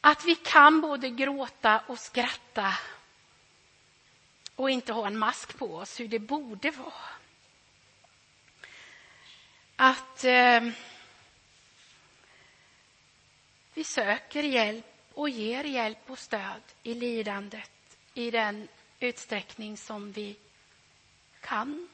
Att 0.00 0.24
vi 0.24 0.34
kan 0.34 0.80
både 0.80 1.10
gråta 1.10 1.82
och 1.86 1.98
skratta 1.98 2.74
och 4.54 4.70
inte 4.70 4.92
ha 4.92 5.06
en 5.06 5.18
mask 5.18 5.58
på 5.58 5.76
oss, 5.76 6.00
hur 6.00 6.08
det 6.08 6.18
borde 6.18 6.70
vara. 6.70 6.92
Att... 9.76 10.24
Eh, 10.24 10.60
vi 13.76 13.84
söker 13.84 14.42
hjälp 14.42 14.84
och 15.14 15.28
ger 15.28 15.64
hjälp 15.64 16.10
och 16.10 16.18
stöd 16.18 16.62
i 16.82 16.94
lidandet 16.94 17.98
i 18.14 18.30
den 18.30 18.68
utsträckning 19.00 19.76
som 19.76 20.12
vi 20.12 20.36
kan. 21.40 21.88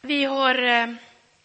Vi 0.00 0.24
har 0.24 0.62
eh, 0.62 0.94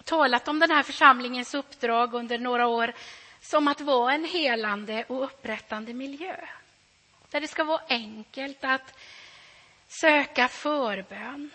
talat 0.03 0.47
om 0.47 0.59
den 0.59 0.71
här 0.71 0.83
församlingens 0.83 1.53
uppdrag 1.53 2.13
under 2.13 2.37
några 2.37 2.67
år 2.67 2.93
som 3.41 3.67
att 3.67 3.81
vara 3.81 4.13
en 4.13 4.25
helande 4.25 5.05
och 5.07 5.23
upprättande 5.23 5.93
miljö. 5.93 6.35
Där 7.29 7.41
det 7.41 7.47
ska 7.47 7.63
vara 7.63 7.81
enkelt 7.89 8.63
att 8.63 8.99
söka 9.87 10.47
förbön. 10.47 11.49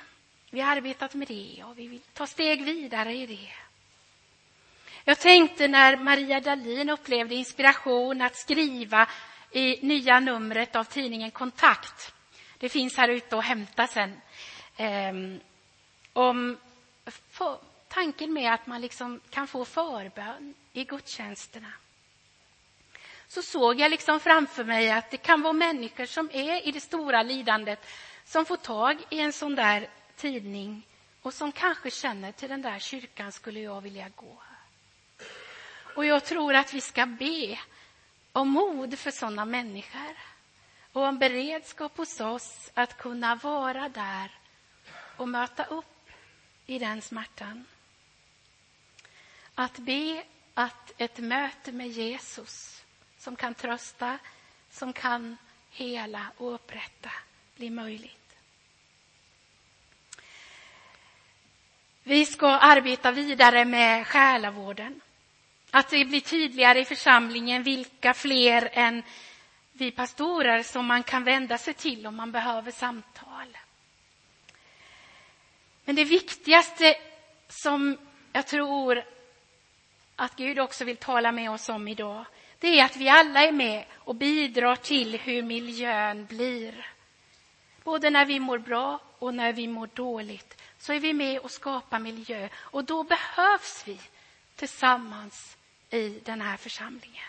Vi 0.50 0.60
har 0.60 0.76
arbetat 0.76 1.14
med 1.14 1.28
det 1.28 1.64
och 1.64 1.78
vi 1.78 1.88
vill 1.88 2.00
ta 2.00 2.26
steg 2.26 2.64
vidare 2.64 3.14
i 3.14 3.26
det. 3.26 3.65
Jag 5.08 5.18
tänkte 5.18 5.68
när 5.68 5.96
Maria 5.96 6.40
Dalin 6.40 6.90
upplevde 6.90 7.34
inspiration 7.34 8.22
att 8.22 8.36
skriva 8.36 9.08
i 9.50 9.86
nya 9.86 10.20
numret 10.20 10.76
av 10.76 10.84
tidningen 10.84 11.30
Kontakt. 11.30 12.14
Det 12.58 12.68
finns 12.68 12.96
här 12.96 13.08
ute 13.08 13.38
att 13.38 13.44
hämta 13.44 13.86
sen. 13.86 14.20
Um, 14.78 15.40
om 16.12 16.58
tanken 17.88 18.32
med 18.32 18.54
att 18.54 18.66
man 18.66 18.80
liksom 18.80 19.20
kan 19.30 19.46
få 19.46 19.64
förbön 19.64 20.54
i 20.72 20.84
gudstjänsterna 20.84 21.72
så 23.28 23.42
såg 23.42 23.80
jag 23.80 23.90
liksom 23.90 24.20
framför 24.20 24.64
mig 24.64 24.90
att 24.90 25.10
det 25.10 25.16
kan 25.16 25.42
vara 25.42 25.52
människor 25.52 26.06
som 26.06 26.30
är 26.32 26.68
i 26.68 26.72
det 26.72 26.80
stora 26.80 27.22
lidandet 27.22 27.86
som 28.24 28.44
får 28.44 28.56
tag 28.56 28.96
i 29.10 29.20
en 29.20 29.32
sån 29.32 29.54
där 29.54 29.88
tidning 30.16 30.86
och 31.22 31.34
som 31.34 31.52
kanske 31.52 31.90
känner 31.90 32.32
till 32.32 32.48
den 32.48 32.62
där 32.62 32.78
kyrkan 32.78 33.32
skulle 33.32 33.60
jag 33.60 33.80
vilja 33.80 34.08
gå. 34.16 34.42
Och 35.96 36.04
jag 36.04 36.24
tror 36.24 36.54
att 36.54 36.74
vi 36.74 36.80
ska 36.80 37.06
be 37.06 37.58
om 38.32 38.48
mod 38.48 38.98
för 38.98 39.10
sådana 39.10 39.44
människor 39.44 40.16
och 40.92 41.02
om 41.02 41.18
beredskap 41.18 41.96
hos 41.96 42.20
oss 42.20 42.70
att 42.74 42.98
kunna 42.98 43.34
vara 43.34 43.88
där 43.88 44.30
och 45.16 45.28
möta 45.28 45.64
upp 45.64 46.10
i 46.66 46.78
den 46.78 47.02
smärtan. 47.02 47.64
Att 49.54 49.78
be 49.78 50.24
att 50.54 50.92
ett 50.98 51.18
möte 51.18 51.72
med 51.72 51.88
Jesus 51.88 52.84
som 53.18 53.36
kan 53.36 53.54
trösta, 53.54 54.18
som 54.70 54.92
kan 54.92 55.36
hela 55.70 56.26
och 56.36 56.54
upprätta 56.54 57.10
blir 57.56 57.70
möjligt. 57.70 58.36
Vi 62.02 62.26
ska 62.26 62.48
arbeta 62.48 63.12
vidare 63.12 63.64
med 63.64 64.06
själavården. 64.06 65.00
Att 65.76 65.88
det 65.88 66.04
blir 66.04 66.20
tydligare 66.20 66.80
i 66.80 66.84
församlingen 66.84 67.62
vilka 67.62 68.14
fler 68.14 68.68
än 68.72 69.02
vi 69.72 69.90
pastorer 69.90 70.62
som 70.62 70.86
man 70.86 71.02
kan 71.02 71.24
vända 71.24 71.58
sig 71.58 71.74
till 71.74 72.06
om 72.06 72.16
man 72.16 72.32
behöver 72.32 72.70
samtal. 72.70 73.58
Men 75.84 75.96
det 75.96 76.04
viktigaste 76.04 76.96
som 77.48 77.98
jag 78.32 78.46
tror 78.46 79.04
att 80.16 80.36
Gud 80.36 80.58
också 80.58 80.84
vill 80.84 80.96
tala 80.96 81.32
med 81.32 81.50
oss 81.50 81.68
om 81.68 81.88
idag, 81.88 82.24
det 82.58 82.80
är 82.80 82.84
att 82.84 82.96
vi 82.96 83.08
alla 83.08 83.40
är 83.40 83.52
med 83.52 83.84
och 83.94 84.14
bidrar 84.14 84.76
till 84.76 85.18
hur 85.18 85.42
miljön 85.42 86.26
blir. 86.26 86.90
Både 87.84 88.10
när 88.10 88.24
vi 88.24 88.40
mår 88.40 88.58
bra 88.58 89.00
och 89.18 89.34
när 89.34 89.52
vi 89.52 89.66
mår 89.66 89.86
dåligt 89.86 90.62
så 90.78 90.92
är 90.92 91.00
vi 91.00 91.12
med 91.12 91.38
och 91.38 91.50
skapar 91.50 91.98
miljö 91.98 92.48
och 92.56 92.84
då 92.84 93.04
behövs 93.04 93.82
vi 93.86 94.00
tillsammans 94.54 95.55
i 95.90 96.20
den 96.24 96.40
här 96.40 96.56
församlingen. 96.56 97.24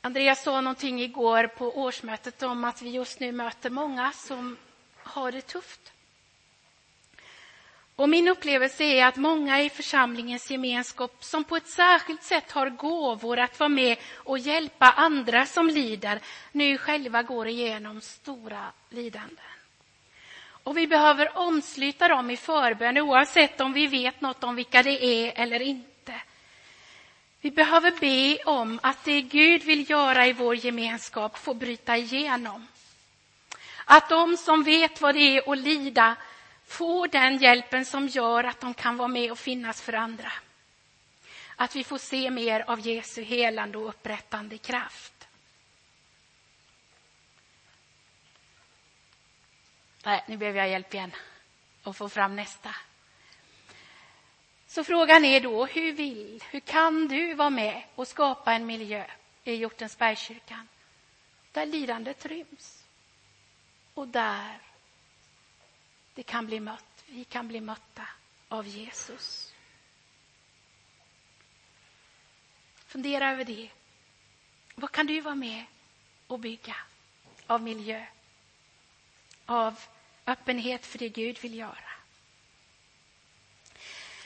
Andreas 0.00 0.42
sa 0.42 0.60
någonting 0.60 1.00
igår 1.00 1.46
på 1.46 1.78
årsmötet 1.78 2.42
om 2.42 2.64
att 2.64 2.82
vi 2.82 2.90
just 2.90 3.20
nu 3.20 3.32
möter 3.32 3.70
många 3.70 4.12
som 4.12 4.56
har 4.96 5.32
det 5.32 5.40
tufft. 5.40 5.92
Och 7.96 8.08
min 8.08 8.28
upplevelse 8.28 8.84
är 8.84 9.06
att 9.06 9.16
många 9.16 9.62
i 9.62 9.70
församlingens 9.70 10.50
gemenskap 10.50 11.24
som 11.24 11.44
på 11.44 11.56
ett 11.56 11.68
särskilt 11.68 12.22
sätt 12.22 12.50
har 12.50 12.70
gåvor 12.70 13.38
att 13.38 13.60
vara 13.60 13.68
med 13.68 13.98
och 14.14 14.38
hjälpa 14.38 14.90
andra 14.90 15.46
som 15.46 15.68
lider, 15.68 16.20
nu 16.52 16.78
själva 16.78 17.22
går 17.22 17.48
igenom 17.48 18.00
stora 18.00 18.72
lidanden. 18.90 19.44
Och 20.64 20.76
vi 20.76 20.86
behöver 20.86 21.38
omsluta 21.38 22.08
dem 22.08 22.30
i 22.30 22.36
förbön 22.36 22.98
oavsett 22.98 23.60
om 23.60 23.72
vi 23.72 23.86
vet 23.86 24.20
något 24.20 24.44
om 24.44 24.56
vilka 24.56 24.82
det 24.82 25.04
är 25.04 25.32
eller 25.36 25.62
inte. 25.62 26.14
Vi 27.40 27.50
behöver 27.50 27.90
be 28.00 28.42
om 28.44 28.80
att 28.82 29.04
det 29.04 29.22
Gud 29.22 29.62
vill 29.62 29.90
göra 29.90 30.26
i 30.26 30.32
vår 30.32 30.56
gemenskap 30.56 31.38
får 31.38 31.54
bryta 31.54 31.96
igenom. 31.96 32.66
Att 33.84 34.08
de 34.08 34.36
som 34.36 34.62
vet 34.62 35.00
vad 35.00 35.14
det 35.14 35.36
är 35.36 35.52
att 35.52 35.58
lida 35.58 36.16
får 36.66 37.08
den 37.08 37.38
hjälpen 37.38 37.84
som 37.84 38.08
gör 38.08 38.44
att 38.44 38.60
de 38.60 38.74
kan 38.74 38.96
vara 38.96 39.08
med 39.08 39.30
och 39.32 39.38
finnas 39.38 39.82
för 39.82 39.92
andra. 39.92 40.32
Att 41.56 41.76
vi 41.76 41.84
får 41.84 41.98
se 41.98 42.30
mer 42.30 42.64
av 42.70 42.80
Jesu 42.80 43.22
helande 43.22 43.78
och 43.78 43.88
upprättande 43.88 44.58
kraft. 44.58 45.13
Nej, 50.04 50.24
nu 50.26 50.36
behöver 50.36 50.58
jag 50.58 50.68
hjälp 50.68 50.94
igen 50.94 51.12
att 51.82 51.96
få 51.96 52.08
fram 52.08 52.36
nästa. 52.36 52.74
Så 54.66 54.84
frågan 54.84 55.24
är 55.24 55.40
då, 55.40 55.66
hur 55.66 55.92
vill, 55.92 56.44
hur 56.50 56.60
kan 56.60 57.08
du 57.08 57.34
vara 57.34 57.50
med 57.50 57.82
och 57.94 58.08
skapa 58.08 58.52
en 58.52 58.66
miljö 58.66 59.06
i 59.44 59.54
Hjortensbergskyrkan 59.54 60.68
där 61.52 61.66
lidandet 61.66 62.26
ryms 62.26 62.84
och 63.94 64.08
där 64.08 64.58
det 66.14 66.22
kan 66.22 66.46
bli 66.46 66.60
mött, 66.60 67.04
vi 67.06 67.24
kan 67.24 67.48
bli 67.48 67.60
mötta 67.60 68.08
av 68.48 68.66
Jesus. 68.66 69.54
Fundera 72.86 73.30
över 73.30 73.44
det. 73.44 73.70
Vad 74.74 74.92
kan 74.92 75.06
du 75.06 75.20
vara 75.20 75.34
med 75.34 75.64
och 76.26 76.38
bygga 76.38 76.76
av 77.46 77.62
miljö? 77.62 78.06
Av 79.46 79.80
öppenhet 80.26 80.86
för 80.86 80.98
det 80.98 81.08
Gud 81.08 81.38
vill 81.40 81.58
göra. 81.58 81.78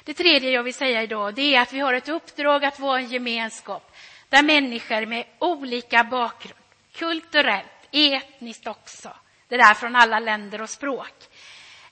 Det 0.05 0.15
tredje 0.15 0.51
jag 0.51 0.63
vill 0.63 0.75
säga 0.75 1.03
idag 1.03 1.35
det 1.35 1.55
är 1.55 1.61
att 1.61 1.73
vi 1.73 1.81
har 1.81 1.95
ett 1.95 2.09
uppdrag 2.09 2.65
att 2.65 2.79
vara 2.79 2.99
en 2.99 3.09
gemenskap 3.09 3.97
där 4.29 4.43
människor 4.43 5.07
med 5.07 5.25
olika 5.39 6.05
bakgrund, 6.05 6.55
kulturellt, 6.93 7.89
etniskt 7.93 8.67
också, 8.67 9.13
det 9.49 9.57
där 9.57 9.75
från 9.75 9.97
alla 9.97 10.21
länder 10.21 10.63
och 10.63 10.71
språk, 10.71 11.29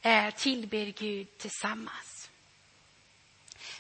eh, 0.03 0.31
tillber 0.31 0.93
Gud 0.99 1.39
tillsammans. 1.39 2.31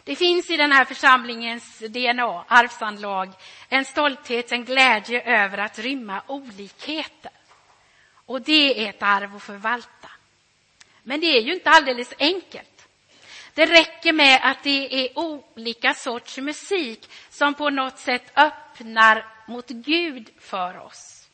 Det 0.05 0.17
finns 0.17 0.51
i 0.51 0.57
den 0.57 0.73
här 0.73 0.85
församlingens 0.85 1.79
DNA, 1.79 2.45
arvsanlag, 2.49 3.33
en 3.69 3.85
stolthet, 3.85 4.53
en 4.53 4.65
glädje 4.65 5.23
över 5.23 5.59
att 5.59 5.79
rymma 5.79 6.23
olikheter. 6.27 7.33
Och 8.27 8.43
det 8.43 8.85
är 8.85 8.91
ett 8.91 9.03
arv 9.03 9.37
att 9.37 9.43
förvalta. 9.43 10.11
Men 11.09 11.21
det 11.21 11.27
är 11.27 11.41
ju 11.41 11.55
inte 11.55 11.71
alldeles 11.71 12.13
enkelt. 12.19 12.89
Det 13.55 13.67
räcker 13.67 14.13
med 14.13 14.41
att 14.43 14.63
det 14.63 15.07
är 15.07 15.19
olika 15.19 15.95
sorts 15.95 16.39
musik 16.39 17.11
som 17.31 17.55
på 17.55 17.71
något 17.71 17.99
sätt 17.99 18.33
öppnar 18.37 19.27
mot 19.49 19.69
Gud 19.69 20.31
för 20.39 20.79
oss. 20.79 21.29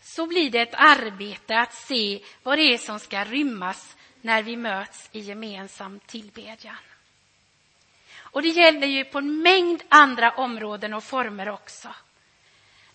Så 0.00 0.26
blir 0.26 0.50
det 0.50 0.60
ett 0.60 0.74
arbete 0.74 1.58
att 1.58 1.74
se 1.74 2.20
vad 2.42 2.58
det 2.58 2.74
är 2.74 2.78
som 2.78 2.98
ska 2.98 3.24
rymmas 3.24 3.96
när 4.20 4.42
vi 4.42 4.56
möts 4.56 5.08
i 5.12 5.20
gemensam 5.20 6.00
tillbedjan. 6.06 6.76
Och 8.18 8.42
det 8.42 8.48
gäller 8.48 8.86
ju 8.86 9.04
på 9.04 9.18
en 9.18 9.42
mängd 9.42 9.82
andra 9.88 10.30
områden 10.30 10.94
och 10.94 11.04
former 11.04 11.48
också. 11.48 11.88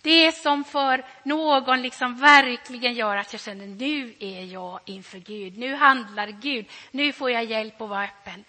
Det 0.06 0.32
som 0.32 0.64
för 0.64 1.06
någon 1.24 1.82
liksom 1.82 2.16
verkligen 2.16 2.94
gör 2.94 3.18
att 3.18 3.34
jag 3.34 3.42
känner 3.42 3.68
nu 3.68 4.16
är 4.20 4.44
jag 4.44 4.80
inför 4.86 5.18
Gud, 5.18 5.58
nu 5.58 5.76
handlar 5.76 6.28
Gud, 6.28 6.66
nu 6.92 7.14
får 7.14 7.32
jag 7.32 7.44
hjälp 7.44 7.82
att 7.82 7.90
vara 7.90 8.04
öppen, 8.04 8.44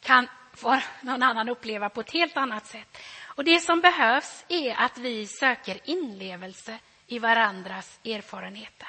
kan 0.00 0.28
någon 1.00 1.22
annan 1.22 1.48
uppleva 1.48 1.88
på 1.88 2.00
ett 2.00 2.12
helt 2.12 2.36
annat 2.36 2.66
sätt. 2.66 2.98
Och 3.24 3.44
det 3.44 3.60
som 3.60 3.80
behövs 3.80 4.44
är 4.48 4.74
att 4.74 4.98
vi 4.98 5.26
söker 5.26 5.78
inlevelse 5.84 6.78
i 7.06 7.18
varandras 7.18 7.98
erfarenheter. 8.04 8.88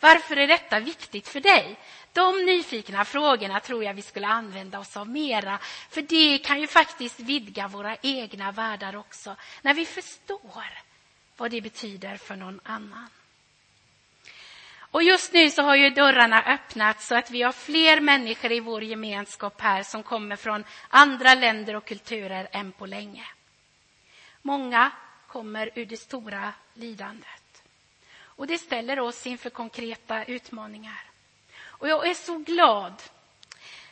Varför 0.00 0.36
är 0.36 0.46
detta 0.46 0.80
viktigt 0.80 1.28
för 1.28 1.40
dig? 1.40 1.78
De 2.12 2.44
nyfikna 2.44 3.04
frågorna 3.04 3.60
tror 3.60 3.84
jag 3.84 3.94
vi 3.94 4.02
skulle 4.02 4.26
använda 4.26 4.78
oss 4.78 4.96
av 4.96 5.08
mera, 5.08 5.58
för 5.90 6.02
det 6.02 6.38
kan 6.38 6.60
ju 6.60 6.66
faktiskt 6.66 7.20
vidga 7.20 7.68
våra 7.68 7.96
egna 8.02 8.52
världar 8.52 8.96
också, 8.96 9.36
när 9.62 9.74
vi 9.74 9.84
förstår 9.84 10.87
vad 11.38 11.50
det 11.50 11.60
betyder 11.60 12.16
för 12.16 12.36
någon 12.36 12.60
annan. 12.64 13.08
Och 14.90 15.02
just 15.02 15.32
nu 15.32 15.50
så 15.50 15.62
har 15.62 15.76
ju 15.76 15.90
dörrarna 15.90 16.42
öppnats 16.42 17.06
så 17.06 17.14
att 17.14 17.30
vi 17.30 17.42
har 17.42 17.52
fler 17.52 18.00
människor 18.00 18.52
i 18.52 18.60
vår 18.60 18.82
gemenskap 18.82 19.60
här 19.60 19.82
som 19.82 20.02
kommer 20.02 20.36
från 20.36 20.64
andra 20.88 21.34
länder 21.34 21.76
och 21.76 21.84
kulturer 21.84 22.48
än 22.52 22.72
på 22.72 22.86
länge. 22.86 23.26
Många 24.42 24.90
kommer 25.26 25.70
ur 25.74 25.86
det 25.86 25.96
stora 25.96 26.52
lidandet. 26.74 27.62
Och 28.20 28.46
det 28.46 28.58
ställer 28.58 29.00
oss 29.00 29.26
inför 29.26 29.50
konkreta 29.50 30.24
utmaningar. 30.24 31.02
Och 31.60 31.88
jag 31.88 32.08
är 32.08 32.14
så 32.14 32.38
glad 32.38 33.02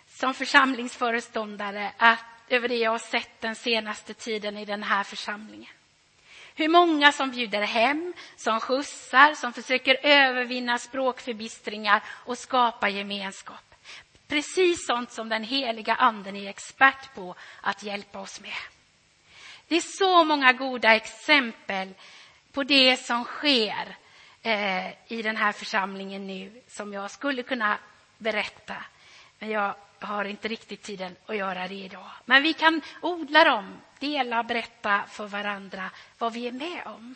som 0.08 0.34
församlingsföreståndare 0.34 1.92
att, 1.96 2.24
över 2.48 2.68
det 2.68 2.76
jag 2.76 2.90
har 2.90 2.98
sett 2.98 3.40
den 3.40 3.54
senaste 3.54 4.14
tiden 4.14 4.56
i 4.56 4.64
den 4.64 4.82
här 4.82 5.04
församlingen. 5.04 5.75
Hur 6.58 6.68
många 6.68 7.12
som 7.12 7.30
bjuder 7.30 7.62
hem, 7.62 8.12
som 8.36 8.60
skjutsar, 8.60 9.34
som 9.34 9.52
försöker 9.52 9.98
övervinna 10.02 10.78
språkförbistringar 10.78 12.02
och 12.08 12.38
skapa 12.38 12.88
gemenskap. 12.88 13.74
Precis 14.28 14.86
sånt 14.86 15.12
som 15.12 15.28
den 15.28 15.44
heliga 15.44 15.94
anden 15.94 16.36
är 16.36 16.48
expert 16.48 17.14
på 17.14 17.34
att 17.60 17.82
hjälpa 17.82 18.20
oss 18.20 18.40
med. 18.40 18.52
Det 19.68 19.76
är 19.76 19.98
så 19.98 20.24
många 20.24 20.52
goda 20.52 20.94
exempel 20.94 21.94
på 22.52 22.62
det 22.62 22.96
som 22.96 23.24
sker 23.24 23.96
eh, 24.42 24.88
i 25.12 25.22
den 25.22 25.36
här 25.36 25.52
församlingen 25.52 26.26
nu 26.26 26.62
som 26.68 26.92
jag 26.92 27.10
skulle 27.10 27.42
kunna 27.42 27.78
berätta. 28.18 28.74
Men 29.38 29.50
jag 29.50 29.74
har 30.00 30.24
inte 30.24 30.48
riktigt 30.48 30.82
tiden 30.82 31.16
att 31.26 31.36
göra 31.36 31.68
det 31.68 31.74
idag. 31.74 32.10
Men 32.24 32.42
vi 32.42 32.52
kan 32.52 32.80
odla 33.00 33.44
dem, 33.44 33.80
dela, 33.98 34.42
berätta 34.42 35.02
för 35.08 35.26
varandra 35.26 35.90
vad 36.18 36.32
vi 36.32 36.46
är 36.46 36.52
med 36.52 36.82
om. 36.86 37.14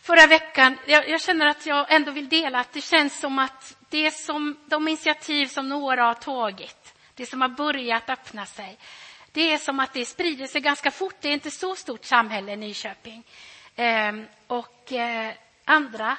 Förra 0.00 0.26
veckan, 0.26 0.78
jag, 0.86 1.08
jag, 1.08 1.20
känner 1.20 1.46
att 1.46 1.66
jag 1.66 1.92
ändå 1.92 2.12
vill 2.12 2.28
dela 2.28 2.60
att 2.60 2.72
det 2.72 2.80
känns 2.80 3.20
som 3.20 3.38
att 3.38 3.76
det 3.88 4.10
som, 4.10 4.56
de 4.66 4.88
initiativ 4.88 5.46
som 5.46 5.68
några 5.68 6.04
har 6.04 6.14
tagit, 6.14 6.94
det 7.14 7.26
som 7.26 7.40
har 7.40 7.48
börjat 7.48 8.10
öppna 8.10 8.46
sig, 8.46 8.78
det 9.32 9.52
är 9.52 9.58
som 9.58 9.80
att 9.80 9.92
det 9.92 10.06
sprider 10.06 10.46
sig 10.46 10.60
ganska 10.60 10.90
fort. 10.90 11.14
Det 11.20 11.28
är 11.28 11.32
inte 11.32 11.50
så 11.50 11.76
stort 11.76 12.04
samhälle, 12.04 12.56
Nyköping. 12.56 13.24
Ehm, 13.76 14.26
och 14.46 14.92
eh, 14.92 15.34
andra 15.64 16.16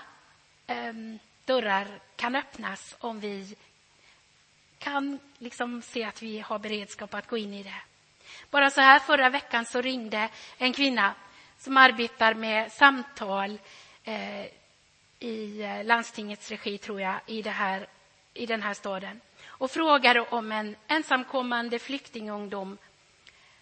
eh, 0.67 0.93
dörrar 1.45 1.87
kan 2.15 2.35
öppnas 2.35 2.95
om 2.99 3.19
vi 3.19 3.55
kan 4.77 5.19
liksom 5.37 5.81
se 5.81 6.03
att 6.03 6.21
vi 6.21 6.39
har 6.39 6.59
beredskap 6.59 7.13
att 7.13 7.27
gå 7.27 7.37
in 7.37 7.53
i 7.53 7.63
det. 7.63 7.81
Bara 8.49 8.69
så 8.69 8.81
här, 8.81 8.99
förra 8.99 9.29
veckan 9.29 9.65
så 9.65 9.81
ringde 9.81 10.29
en 10.57 10.73
kvinna 10.73 11.13
som 11.57 11.77
arbetar 11.77 12.33
med 12.33 12.71
samtal 12.71 13.59
eh, 14.03 14.45
i 15.19 15.63
landstingets 15.83 16.51
regi, 16.51 16.77
tror 16.77 17.01
jag, 17.01 17.15
i, 17.25 17.41
det 17.41 17.49
här, 17.49 17.87
i 18.33 18.45
den 18.45 18.61
här 18.63 18.73
staden 18.73 19.21
och 19.45 19.71
frågade 19.71 20.21
om 20.21 20.51
en 20.51 20.75
ensamkommande 20.87 21.79
flyktingungdom 21.79 22.77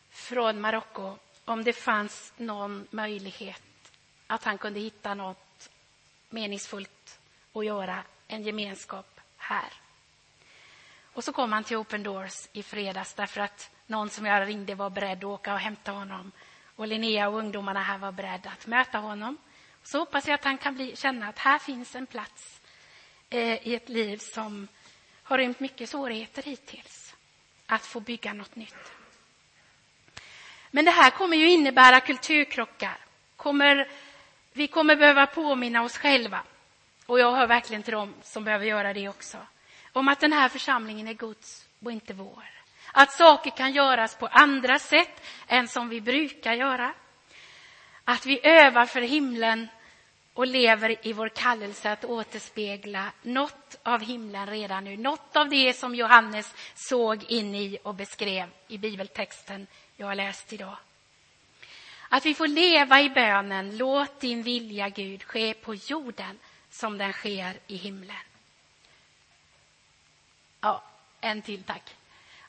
från 0.09 0.61
Marocko 0.61 1.17
om 1.45 1.63
det 1.63 1.73
fanns 1.73 2.33
någon 2.37 2.87
möjlighet 2.91 3.63
att 4.27 4.43
han 4.43 4.57
kunde 4.57 4.79
hitta 4.79 5.13
något 5.13 5.69
meningsfullt 6.29 7.19
att 7.53 7.65
göra, 7.65 8.03
en 8.34 8.43
gemenskap 8.43 9.19
här. 9.38 9.74
Och 11.13 11.24
så 11.24 11.34
kom 11.34 11.54
han 11.54 11.63
till 11.63 11.78
Open 11.78 12.04
Doors 12.04 12.48
i 12.54 12.63
fredags 12.63 13.13
därför 13.13 13.41
att 13.41 13.72
någon 13.88 14.10
som 14.10 14.26
jag 14.26 14.48
ringde 14.48 14.76
var 14.76 14.89
beredd 14.89 15.17
att 15.17 15.24
åka 15.24 15.54
och 15.54 15.60
hämta 15.60 15.91
honom. 15.91 16.32
Och 16.76 16.88
Linnea 16.88 17.30
och 17.30 17.38
ungdomarna 17.39 17.84
här 17.84 17.98
var 17.98 18.12
beredda 18.12 18.50
att 18.50 18.67
möta 18.67 18.98
honom. 18.98 19.38
Så 19.84 20.00
hoppas 20.00 20.28
jag 20.28 20.36
att 20.36 20.43
han 20.43 20.58
kan 20.58 20.76
bli, 20.76 20.96
känna 20.96 21.28
att 21.28 21.39
här 21.39 21.60
finns 21.60 21.96
en 21.96 22.06
plats 22.06 22.62
eh, 23.30 23.67
i 23.67 23.76
ett 23.76 23.89
liv 23.89 24.17
som 24.17 24.67
har 25.24 25.38
rymt 25.38 25.60
mycket 25.60 25.89
svårigheter 25.89 26.43
hittills. 26.43 27.15
Att 27.65 27.86
få 27.86 28.00
bygga 28.00 28.34
något 28.34 28.56
nytt. 28.56 28.91
Men 30.72 30.86
det 30.86 30.91
här 30.91 31.10
kommer 31.10 31.38
ju 31.38 31.50
innebära 31.50 32.00
kulturkrockar. 32.00 32.98
Kommer, 33.36 33.88
vi 34.54 34.67
kommer 34.67 34.96
behöva 34.96 35.26
påminna 35.26 35.84
oss 35.84 35.98
själva, 35.98 36.43
och 37.05 37.19
jag 37.19 37.31
hör 37.31 37.47
verkligen 37.47 37.83
till 37.83 37.93
dem 37.93 38.13
som 38.23 38.43
behöver 38.43 38.65
göra 38.65 38.93
det 38.93 39.09
också, 39.09 39.37
om 39.93 40.07
att 40.07 40.19
den 40.19 40.33
här 40.33 40.49
församlingen 40.49 41.07
är 41.07 41.13
Guds 41.13 41.65
och 41.83 41.91
inte 41.91 42.13
vår. 42.13 42.43
Att 42.91 43.11
saker 43.11 43.51
kan 43.51 43.73
göras 43.73 44.15
på 44.15 44.27
andra 44.27 44.79
sätt 44.79 45.21
än 45.47 45.67
som 45.67 45.89
vi 45.89 46.01
brukar 46.01 46.53
göra. 46.53 46.93
Att 48.03 48.25
vi 48.25 48.39
övar 48.43 48.85
för 48.85 49.01
himlen 49.01 49.67
och 50.33 50.47
lever 50.47 51.07
i 51.07 51.13
vår 51.13 51.29
kallelse 51.29 51.91
att 51.91 52.05
återspegla 52.05 53.11
något 53.21 53.75
av 53.83 54.01
himlen 54.01 54.47
redan 54.47 54.83
nu. 54.83 54.97
Något 54.97 55.35
av 55.35 55.49
det 55.49 55.73
som 55.73 55.95
Johannes 55.95 56.53
såg 56.75 57.23
in 57.23 57.55
i 57.55 57.77
och 57.83 57.95
beskrev 57.95 58.49
i 58.67 58.77
bibeltexten 58.77 59.67
jag 59.97 60.07
har 60.07 60.15
läst 60.15 60.53
idag. 60.53 60.77
Att 62.09 62.25
vi 62.25 62.33
får 62.33 62.47
leva 62.47 63.01
i 63.01 63.09
bönen, 63.09 63.77
låt 63.77 64.19
din 64.19 64.43
vilja 64.43 64.89
Gud 64.89 65.23
ske 65.23 65.53
på 65.53 65.75
jorden 65.75 66.39
som 66.73 66.97
den 66.97 67.13
sker 67.13 67.59
i 67.67 67.75
himlen. 67.75 68.15
Ja, 70.62 70.83
en 71.21 71.41
till 71.41 71.63
tack. 71.63 71.95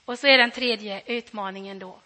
Och 0.04 0.18
så 0.18 0.26
är 0.26 0.38
den 0.38 0.50
tredje 0.50 1.02
utmaningen 1.06 1.78
då. 1.78 2.00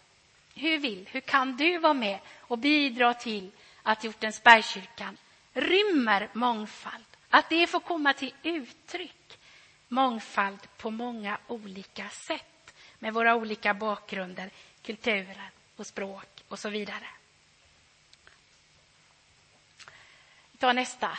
Hur 0.54 0.78
vill, 0.78 1.08
hur 1.12 1.20
kan 1.20 1.56
du 1.56 1.78
vara 1.78 1.94
med 1.94 2.18
och 2.38 2.58
bidra 2.58 3.14
till 3.14 3.50
att 3.82 4.04
Hjortensbergskyrkan 4.04 5.16
rymmer 5.52 6.28
mångfald? 6.32 7.04
Att 7.30 7.48
det 7.48 7.66
får 7.66 7.80
komma 7.80 8.12
till 8.12 8.34
uttryck. 8.42 9.38
Mångfald 9.88 10.68
på 10.76 10.90
många 10.90 11.38
olika 11.46 12.08
sätt 12.08 12.74
med 12.98 13.14
våra 13.14 13.34
olika 13.34 13.74
bakgrunder, 13.74 14.50
kulturer 14.82 15.50
och 15.76 15.86
språk 15.86 16.44
och 16.48 16.58
så 16.58 16.68
vidare. 16.68 17.06
Vi 20.52 20.58
tar 20.58 20.72
nästa. 20.72 21.18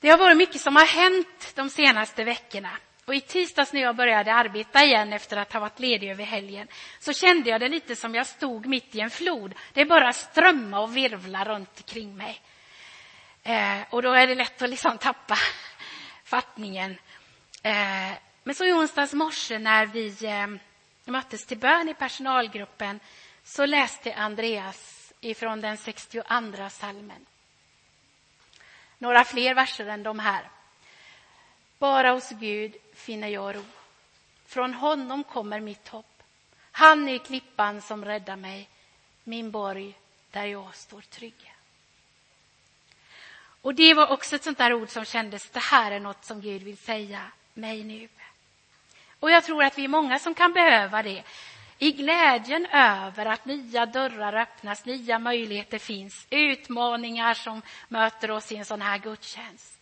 Det 0.00 0.08
har 0.08 0.18
varit 0.18 0.36
mycket 0.36 0.60
som 0.60 0.76
har 0.76 0.86
hänt 0.86 1.52
de 1.54 1.70
senaste 1.70 2.24
veckorna. 2.24 2.70
Och 3.04 3.14
I 3.14 3.20
tisdags 3.20 3.72
när 3.72 3.80
jag 3.80 3.96
började 3.96 4.34
arbeta 4.34 4.84
igen 4.84 5.12
efter 5.12 5.36
att 5.36 5.52
ha 5.52 5.60
varit 5.60 5.78
ledig 5.80 6.10
över 6.10 6.24
helgen 6.24 6.68
så 6.98 7.12
kände 7.12 7.50
jag 7.50 7.60
det 7.60 7.68
lite 7.68 7.96
som 7.96 8.14
jag 8.14 8.26
stod 8.26 8.66
mitt 8.66 8.94
i 8.94 9.00
en 9.00 9.10
flod. 9.10 9.54
Det 9.72 9.84
bara 9.84 10.12
strömma 10.12 10.80
och 10.80 10.96
virvla 10.96 11.44
runt 11.44 11.78
omkring 11.78 12.16
mig. 12.16 12.40
Eh, 13.42 13.80
och 13.90 14.02
då 14.02 14.12
är 14.12 14.26
det 14.26 14.34
lätt 14.34 14.62
att 14.62 14.70
liksom 14.70 14.98
tappa 14.98 15.38
fattningen. 16.24 16.98
Eh, 17.62 18.12
men 18.44 18.54
så 18.54 18.64
i 18.64 18.72
onsdags 18.72 19.12
morse 19.12 19.58
när 19.58 19.86
vi 19.86 20.24
eh, 20.24 20.46
möttes 21.04 21.46
till 21.46 21.58
bön 21.58 21.88
i 21.88 21.94
personalgruppen 21.94 23.00
så 23.44 23.66
läste 23.66 24.14
Andreas 24.14 25.12
ifrån 25.20 25.60
den 25.60 25.76
62 25.76 26.22
salmen. 26.70 27.26
Några 28.98 29.24
fler 29.24 29.54
verser 29.54 29.86
än 29.86 30.02
de 30.02 30.18
här. 30.18 30.48
Bara 31.78 32.10
hos 32.10 32.30
Gud 32.30 32.76
finner 32.94 33.28
jag 33.28 33.56
ro. 33.56 33.64
Från 34.46 34.74
honom 34.74 35.24
kommer 35.24 35.60
mitt 35.60 35.88
hopp. 35.88 36.22
Han 36.72 37.08
är 37.08 37.18
klippan 37.18 37.82
som 37.82 38.04
räddar 38.04 38.36
mig, 38.36 38.68
min 39.24 39.50
borg 39.50 39.94
där 40.30 40.44
jag 40.44 40.74
står 40.74 41.00
trygg. 41.00 41.54
Och 43.62 43.74
det 43.74 43.94
var 43.94 44.06
också 44.12 44.36
ett 44.36 44.44
sånt 44.44 44.58
där 44.58 44.72
ord 44.72 44.88
som 44.88 45.04
kändes, 45.04 45.50
det 45.50 45.58
här 45.58 45.92
är 45.92 46.00
något 46.00 46.24
som 46.24 46.40
Gud 46.40 46.62
vill 46.62 46.76
säga 46.76 47.22
mig 47.54 47.84
nu. 47.84 48.08
Och 49.20 49.30
jag 49.30 49.44
tror 49.44 49.64
att 49.64 49.78
vi 49.78 49.84
är 49.84 49.88
många 49.88 50.18
som 50.18 50.34
kan 50.34 50.52
behöva 50.52 51.02
det. 51.02 51.22
I 51.78 51.92
glädjen 51.92 52.66
över 52.66 53.26
att 53.26 53.44
nya 53.44 53.86
dörrar 53.86 54.34
öppnas, 54.34 54.84
nya 54.84 55.18
möjligheter 55.18 55.78
finns, 55.78 56.26
utmaningar 56.30 57.34
som 57.34 57.62
möter 57.88 58.30
oss 58.30 58.52
i 58.52 58.56
en 58.56 58.64
sån 58.64 58.82
här 58.82 58.98
gudstjänst. 58.98 59.80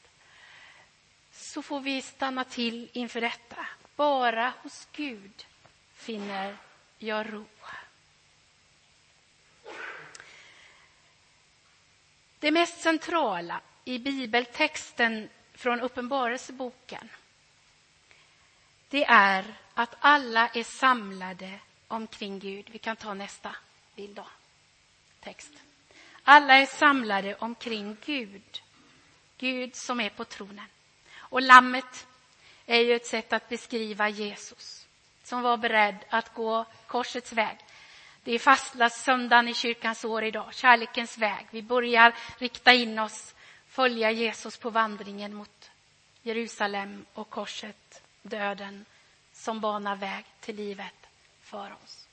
Så 1.32 1.62
får 1.62 1.80
vi 1.80 2.02
stanna 2.02 2.44
till 2.44 2.88
inför 2.92 3.20
detta. 3.20 3.66
Bara 3.96 4.52
hos 4.62 4.88
Gud 4.92 5.46
finner 5.94 6.56
jag 6.98 7.32
ro. 7.32 7.46
Det 12.38 12.50
mest 12.50 12.80
centrala 12.80 13.60
i 13.84 13.98
bibeltexten 13.98 15.28
från 15.54 15.80
Uppenbarelseboken 15.80 17.08
det 18.88 19.04
är 19.04 19.44
att 19.74 19.96
alla 20.00 20.48
är 20.48 20.62
samlade 20.62 21.60
omkring 21.88 22.38
Gud. 22.38 22.70
Vi 22.70 22.78
kan 22.78 22.96
ta 22.96 23.14
nästa 23.14 23.56
bild 23.94 24.16
då. 24.16 24.26
Text. 25.20 25.52
Alla 26.22 26.54
är 26.54 26.66
samlade 26.66 27.34
omkring 27.34 27.96
Gud. 28.06 28.62
Gud 29.38 29.76
som 29.76 30.00
är 30.00 30.10
på 30.10 30.24
tronen. 30.24 30.66
Och 31.16 31.42
lammet 31.42 32.06
är 32.66 32.80
ju 32.80 32.94
ett 32.94 33.06
sätt 33.06 33.32
att 33.32 33.48
beskriva 33.48 34.08
Jesus 34.08 34.86
som 35.24 35.42
var 35.42 35.56
beredd 35.56 35.96
att 36.10 36.34
gå 36.34 36.64
korsets 36.86 37.32
väg. 37.32 37.58
Det 38.24 38.32
är 38.32 38.38
fastlagssöndagen 38.38 39.48
i 39.48 39.54
kyrkans 39.54 40.04
år 40.04 40.24
idag, 40.24 40.54
kärlekens 40.54 41.18
väg. 41.18 41.46
Vi 41.50 41.62
börjar 41.62 42.14
rikta 42.38 42.72
in 42.72 42.98
oss, 42.98 43.34
följa 43.68 44.10
Jesus 44.10 44.56
på 44.56 44.70
vandringen 44.70 45.34
mot 45.34 45.70
Jerusalem 46.22 47.06
och 47.14 47.30
korset 47.30 48.02
döden 48.22 48.84
som 49.32 49.60
banar 49.60 49.96
väg 49.96 50.24
till 50.40 50.56
livet 50.56 51.05
för 51.46 51.76
oss. 51.84 52.08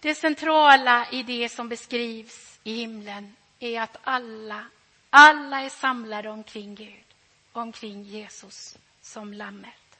Det 0.00 0.14
centrala 0.14 1.10
i 1.10 1.22
det 1.22 1.48
som 1.48 1.68
beskrivs 1.68 2.60
i 2.64 2.74
himlen 2.74 3.36
är 3.58 3.80
att 3.80 3.96
alla, 4.04 4.66
alla 5.10 5.60
är 5.60 5.68
samlade 5.68 6.30
omkring 6.30 6.74
Gud, 6.74 7.04
omkring 7.52 8.02
Jesus 8.02 8.78
som 9.00 9.32
lammet. 9.32 9.98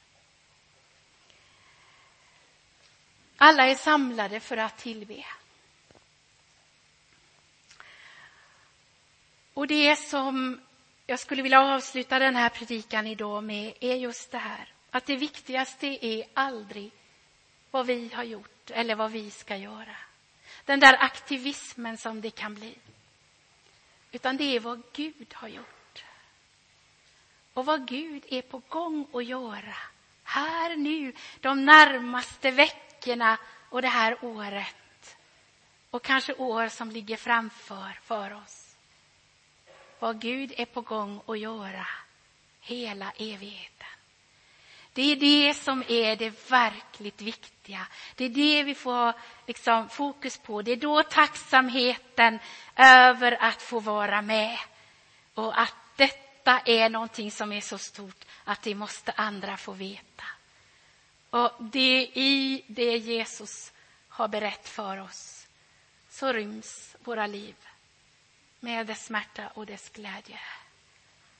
Alla 3.37 3.67
är 3.67 3.75
samlade 3.75 4.39
för 4.39 4.57
att 4.57 4.77
tillbe. 4.77 5.25
Och 9.53 9.67
det 9.67 9.95
som 9.95 10.61
jag 11.07 11.19
skulle 11.19 11.41
vilja 11.41 11.61
avsluta 11.61 12.19
den 12.19 12.35
här 12.35 12.49
predikan 12.49 13.07
idag 13.07 13.43
med 13.43 13.73
är 13.79 13.95
just 13.95 14.31
det 14.31 14.37
här. 14.37 14.73
Att 14.91 15.05
det 15.05 15.15
viktigaste 15.15 16.05
är 16.05 16.25
aldrig 16.33 16.91
vad 17.71 17.85
vi 17.85 18.09
har 18.13 18.23
gjort 18.23 18.71
eller 18.71 18.95
vad 18.95 19.11
vi 19.11 19.31
ska 19.31 19.57
göra. 19.57 19.95
Den 20.65 20.79
där 20.79 20.97
aktivismen 21.03 21.97
som 21.97 22.21
det 22.21 22.31
kan 22.31 22.55
bli. 22.55 22.75
Utan 24.11 24.37
det 24.37 24.55
är 24.55 24.59
vad 24.59 24.81
Gud 24.93 25.33
har 25.33 25.47
gjort. 25.47 26.03
och 27.53 27.65
vad 27.65 27.87
Gud 27.87 28.25
är 28.29 28.41
på 28.41 28.61
gång 28.67 29.07
att 29.13 29.25
göra 29.25 29.75
här 30.23 30.75
nu 30.75 31.13
de 31.39 31.65
närmaste 31.65 32.51
veckorna 32.51 33.37
och 33.69 33.81
det 33.81 33.87
här 33.87 34.25
året 34.25 35.17
och 35.89 36.03
kanske 36.03 36.33
år 36.33 36.67
som 36.67 36.91
ligger 36.91 37.17
framför 37.17 37.99
för 38.03 38.33
oss. 38.33 38.75
Vad 39.99 40.21
Gud 40.21 40.53
är 40.57 40.65
på 40.65 40.81
gång 40.81 41.21
att 41.25 41.39
göra 41.39 41.87
hela 42.59 43.11
evigheten. 43.11 43.98
Det 44.93 45.11
är 45.11 45.15
det 45.15 45.53
som 45.53 45.83
är 45.87 46.15
det 46.15 46.49
verkligt 46.51 47.21
viktiga. 47.21 47.87
Det 48.15 48.25
är 48.25 48.29
det 48.29 48.63
vi 48.63 48.75
får 48.75 49.13
liksom 49.47 49.89
fokus 49.89 50.37
på. 50.37 50.61
Det 50.61 50.71
är 50.71 50.75
då 50.75 51.03
tacksamheten 51.03 52.39
över 52.75 53.43
att 53.43 53.61
få 53.61 53.79
vara 53.79 54.21
med 54.21 54.57
och 55.33 55.61
att 55.61 55.75
detta 55.95 56.59
är 56.59 56.89
någonting 56.89 57.31
som 57.31 57.51
är 57.51 57.61
så 57.61 57.77
stort 57.77 58.25
att 58.43 58.61
det 58.61 58.75
måste 58.75 59.11
andra 59.11 59.57
få 59.57 59.71
veta. 59.71 60.25
Och 61.29 61.51
det 61.59 62.01
i 62.13 62.63
det 62.67 62.97
Jesus 62.97 63.71
har 64.07 64.27
berättat 64.27 64.69
för 64.69 65.01
oss 65.01 65.47
så 66.09 66.33
ryms 66.33 66.95
våra 67.03 67.27
liv 67.27 67.55
med 68.59 68.87
dess 68.87 69.05
smärta 69.05 69.47
och 69.47 69.65
dess 69.65 69.89
glädje. 69.89 70.39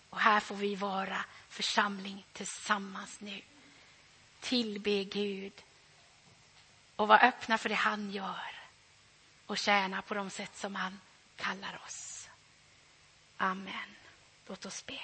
Och 0.10 0.20
här 0.20 0.40
får 0.40 0.56
vi 0.56 0.76
vara 0.76 1.26
församling 1.50 2.26
tillsammans 2.34 3.20
nu. 3.20 3.42
Tillbe 4.40 5.04
Gud 5.04 5.54
och 6.96 7.08
vara 7.08 7.20
öppna 7.20 7.58
för 7.58 7.70
det 7.70 7.76
han 7.76 8.12
gör 8.12 8.60
och 9.46 9.58
tjäna 9.58 10.02
på 10.02 10.14
de 10.14 10.30
sätt 10.30 10.58
som 10.58 10.76
han 10.76 11.00
kallar 11.36 11.82
oss. 11.86 12.30
Amen. 13.38 13.96
Låt 14.48 14.66
oss 14.66 14.86
be. 14.86 15.00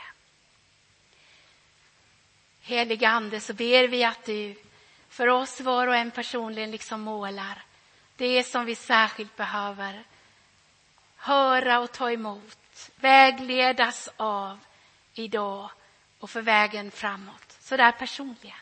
Heliga 2.61 3.09
Ande, 3.09 3.39
så 3.39 3.53
ber 3.53 3.87
vi 3.87 4.03
att 4.03 4.25
du 4.25 4.55
för 5.09 5.27
oss 5.27 5.61
var 5.61 5.87
och 5.87 5.95
en 5.95 6.11
personligen 6.11 6.71
liksom 6.71 7.01
målar 7.01 7.63
det 8.15 8.43
som 8.43 8.65
vi 8.65 8.75
särskilt 8.75 9.35
behöver 9.35 10.03
höra 11.15 11.79
och 11.79 11.91
ta 11.91 12.11
emot, 12.11 12.91
vägledas 12.95 14.09
av 14.17 14.59
idag 15.13 15.69
och 16.19 16.29
för 16.29 16.41
vägen 16.41 16.91
framåt. 16.91 17.57
Så 17.59 17.77
där 17.77 17.91
personligen. 17.91 18.57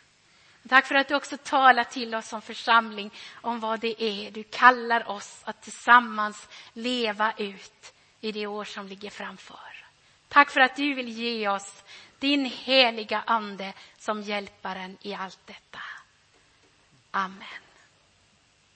Tack 0.70 0.86
för 0.86 0.96
att 0.96 1.08
du 1.08 1.16
också 1.16 1.38
talar 1.38 1.84
till 1.84 2.16
oss 2.16 2.28
som 2.28 2.42
församling 2.42 3.12
om 3.42 3.60
vad 3.60 3.80
det 3.80 4.04
är 4.04 4.32
du 4.32 4.44
kallar 4.44 5.10
oss 5.10 5.42
att 5.44 5.62
tillsammans 5.62 6.50
leva 6.74 7.34
ut 7.38 7.94
i 8.22 8.32
det 8.32 8.48
år 8.48 8.66
som 8.66 8.88
ligger 8.88 9.10
framför. 9.10 9.86
Tack 10.28 10.52
för 10.52 10.60
att 10.60 10.76
du 10.76 10.94
vill 10.94 11.10
ge 11.10 11.48
oss 11.48 11.84
din 12.20 12.46
heliga 12.46 13.24
ande 13.26 13.74
som 13.98 14.22
hjälparen 14.22 14.98
i 15.02 15.14
allt 15.14 15.48
detta. 15.48 15.80
Amen. 17.12 17.63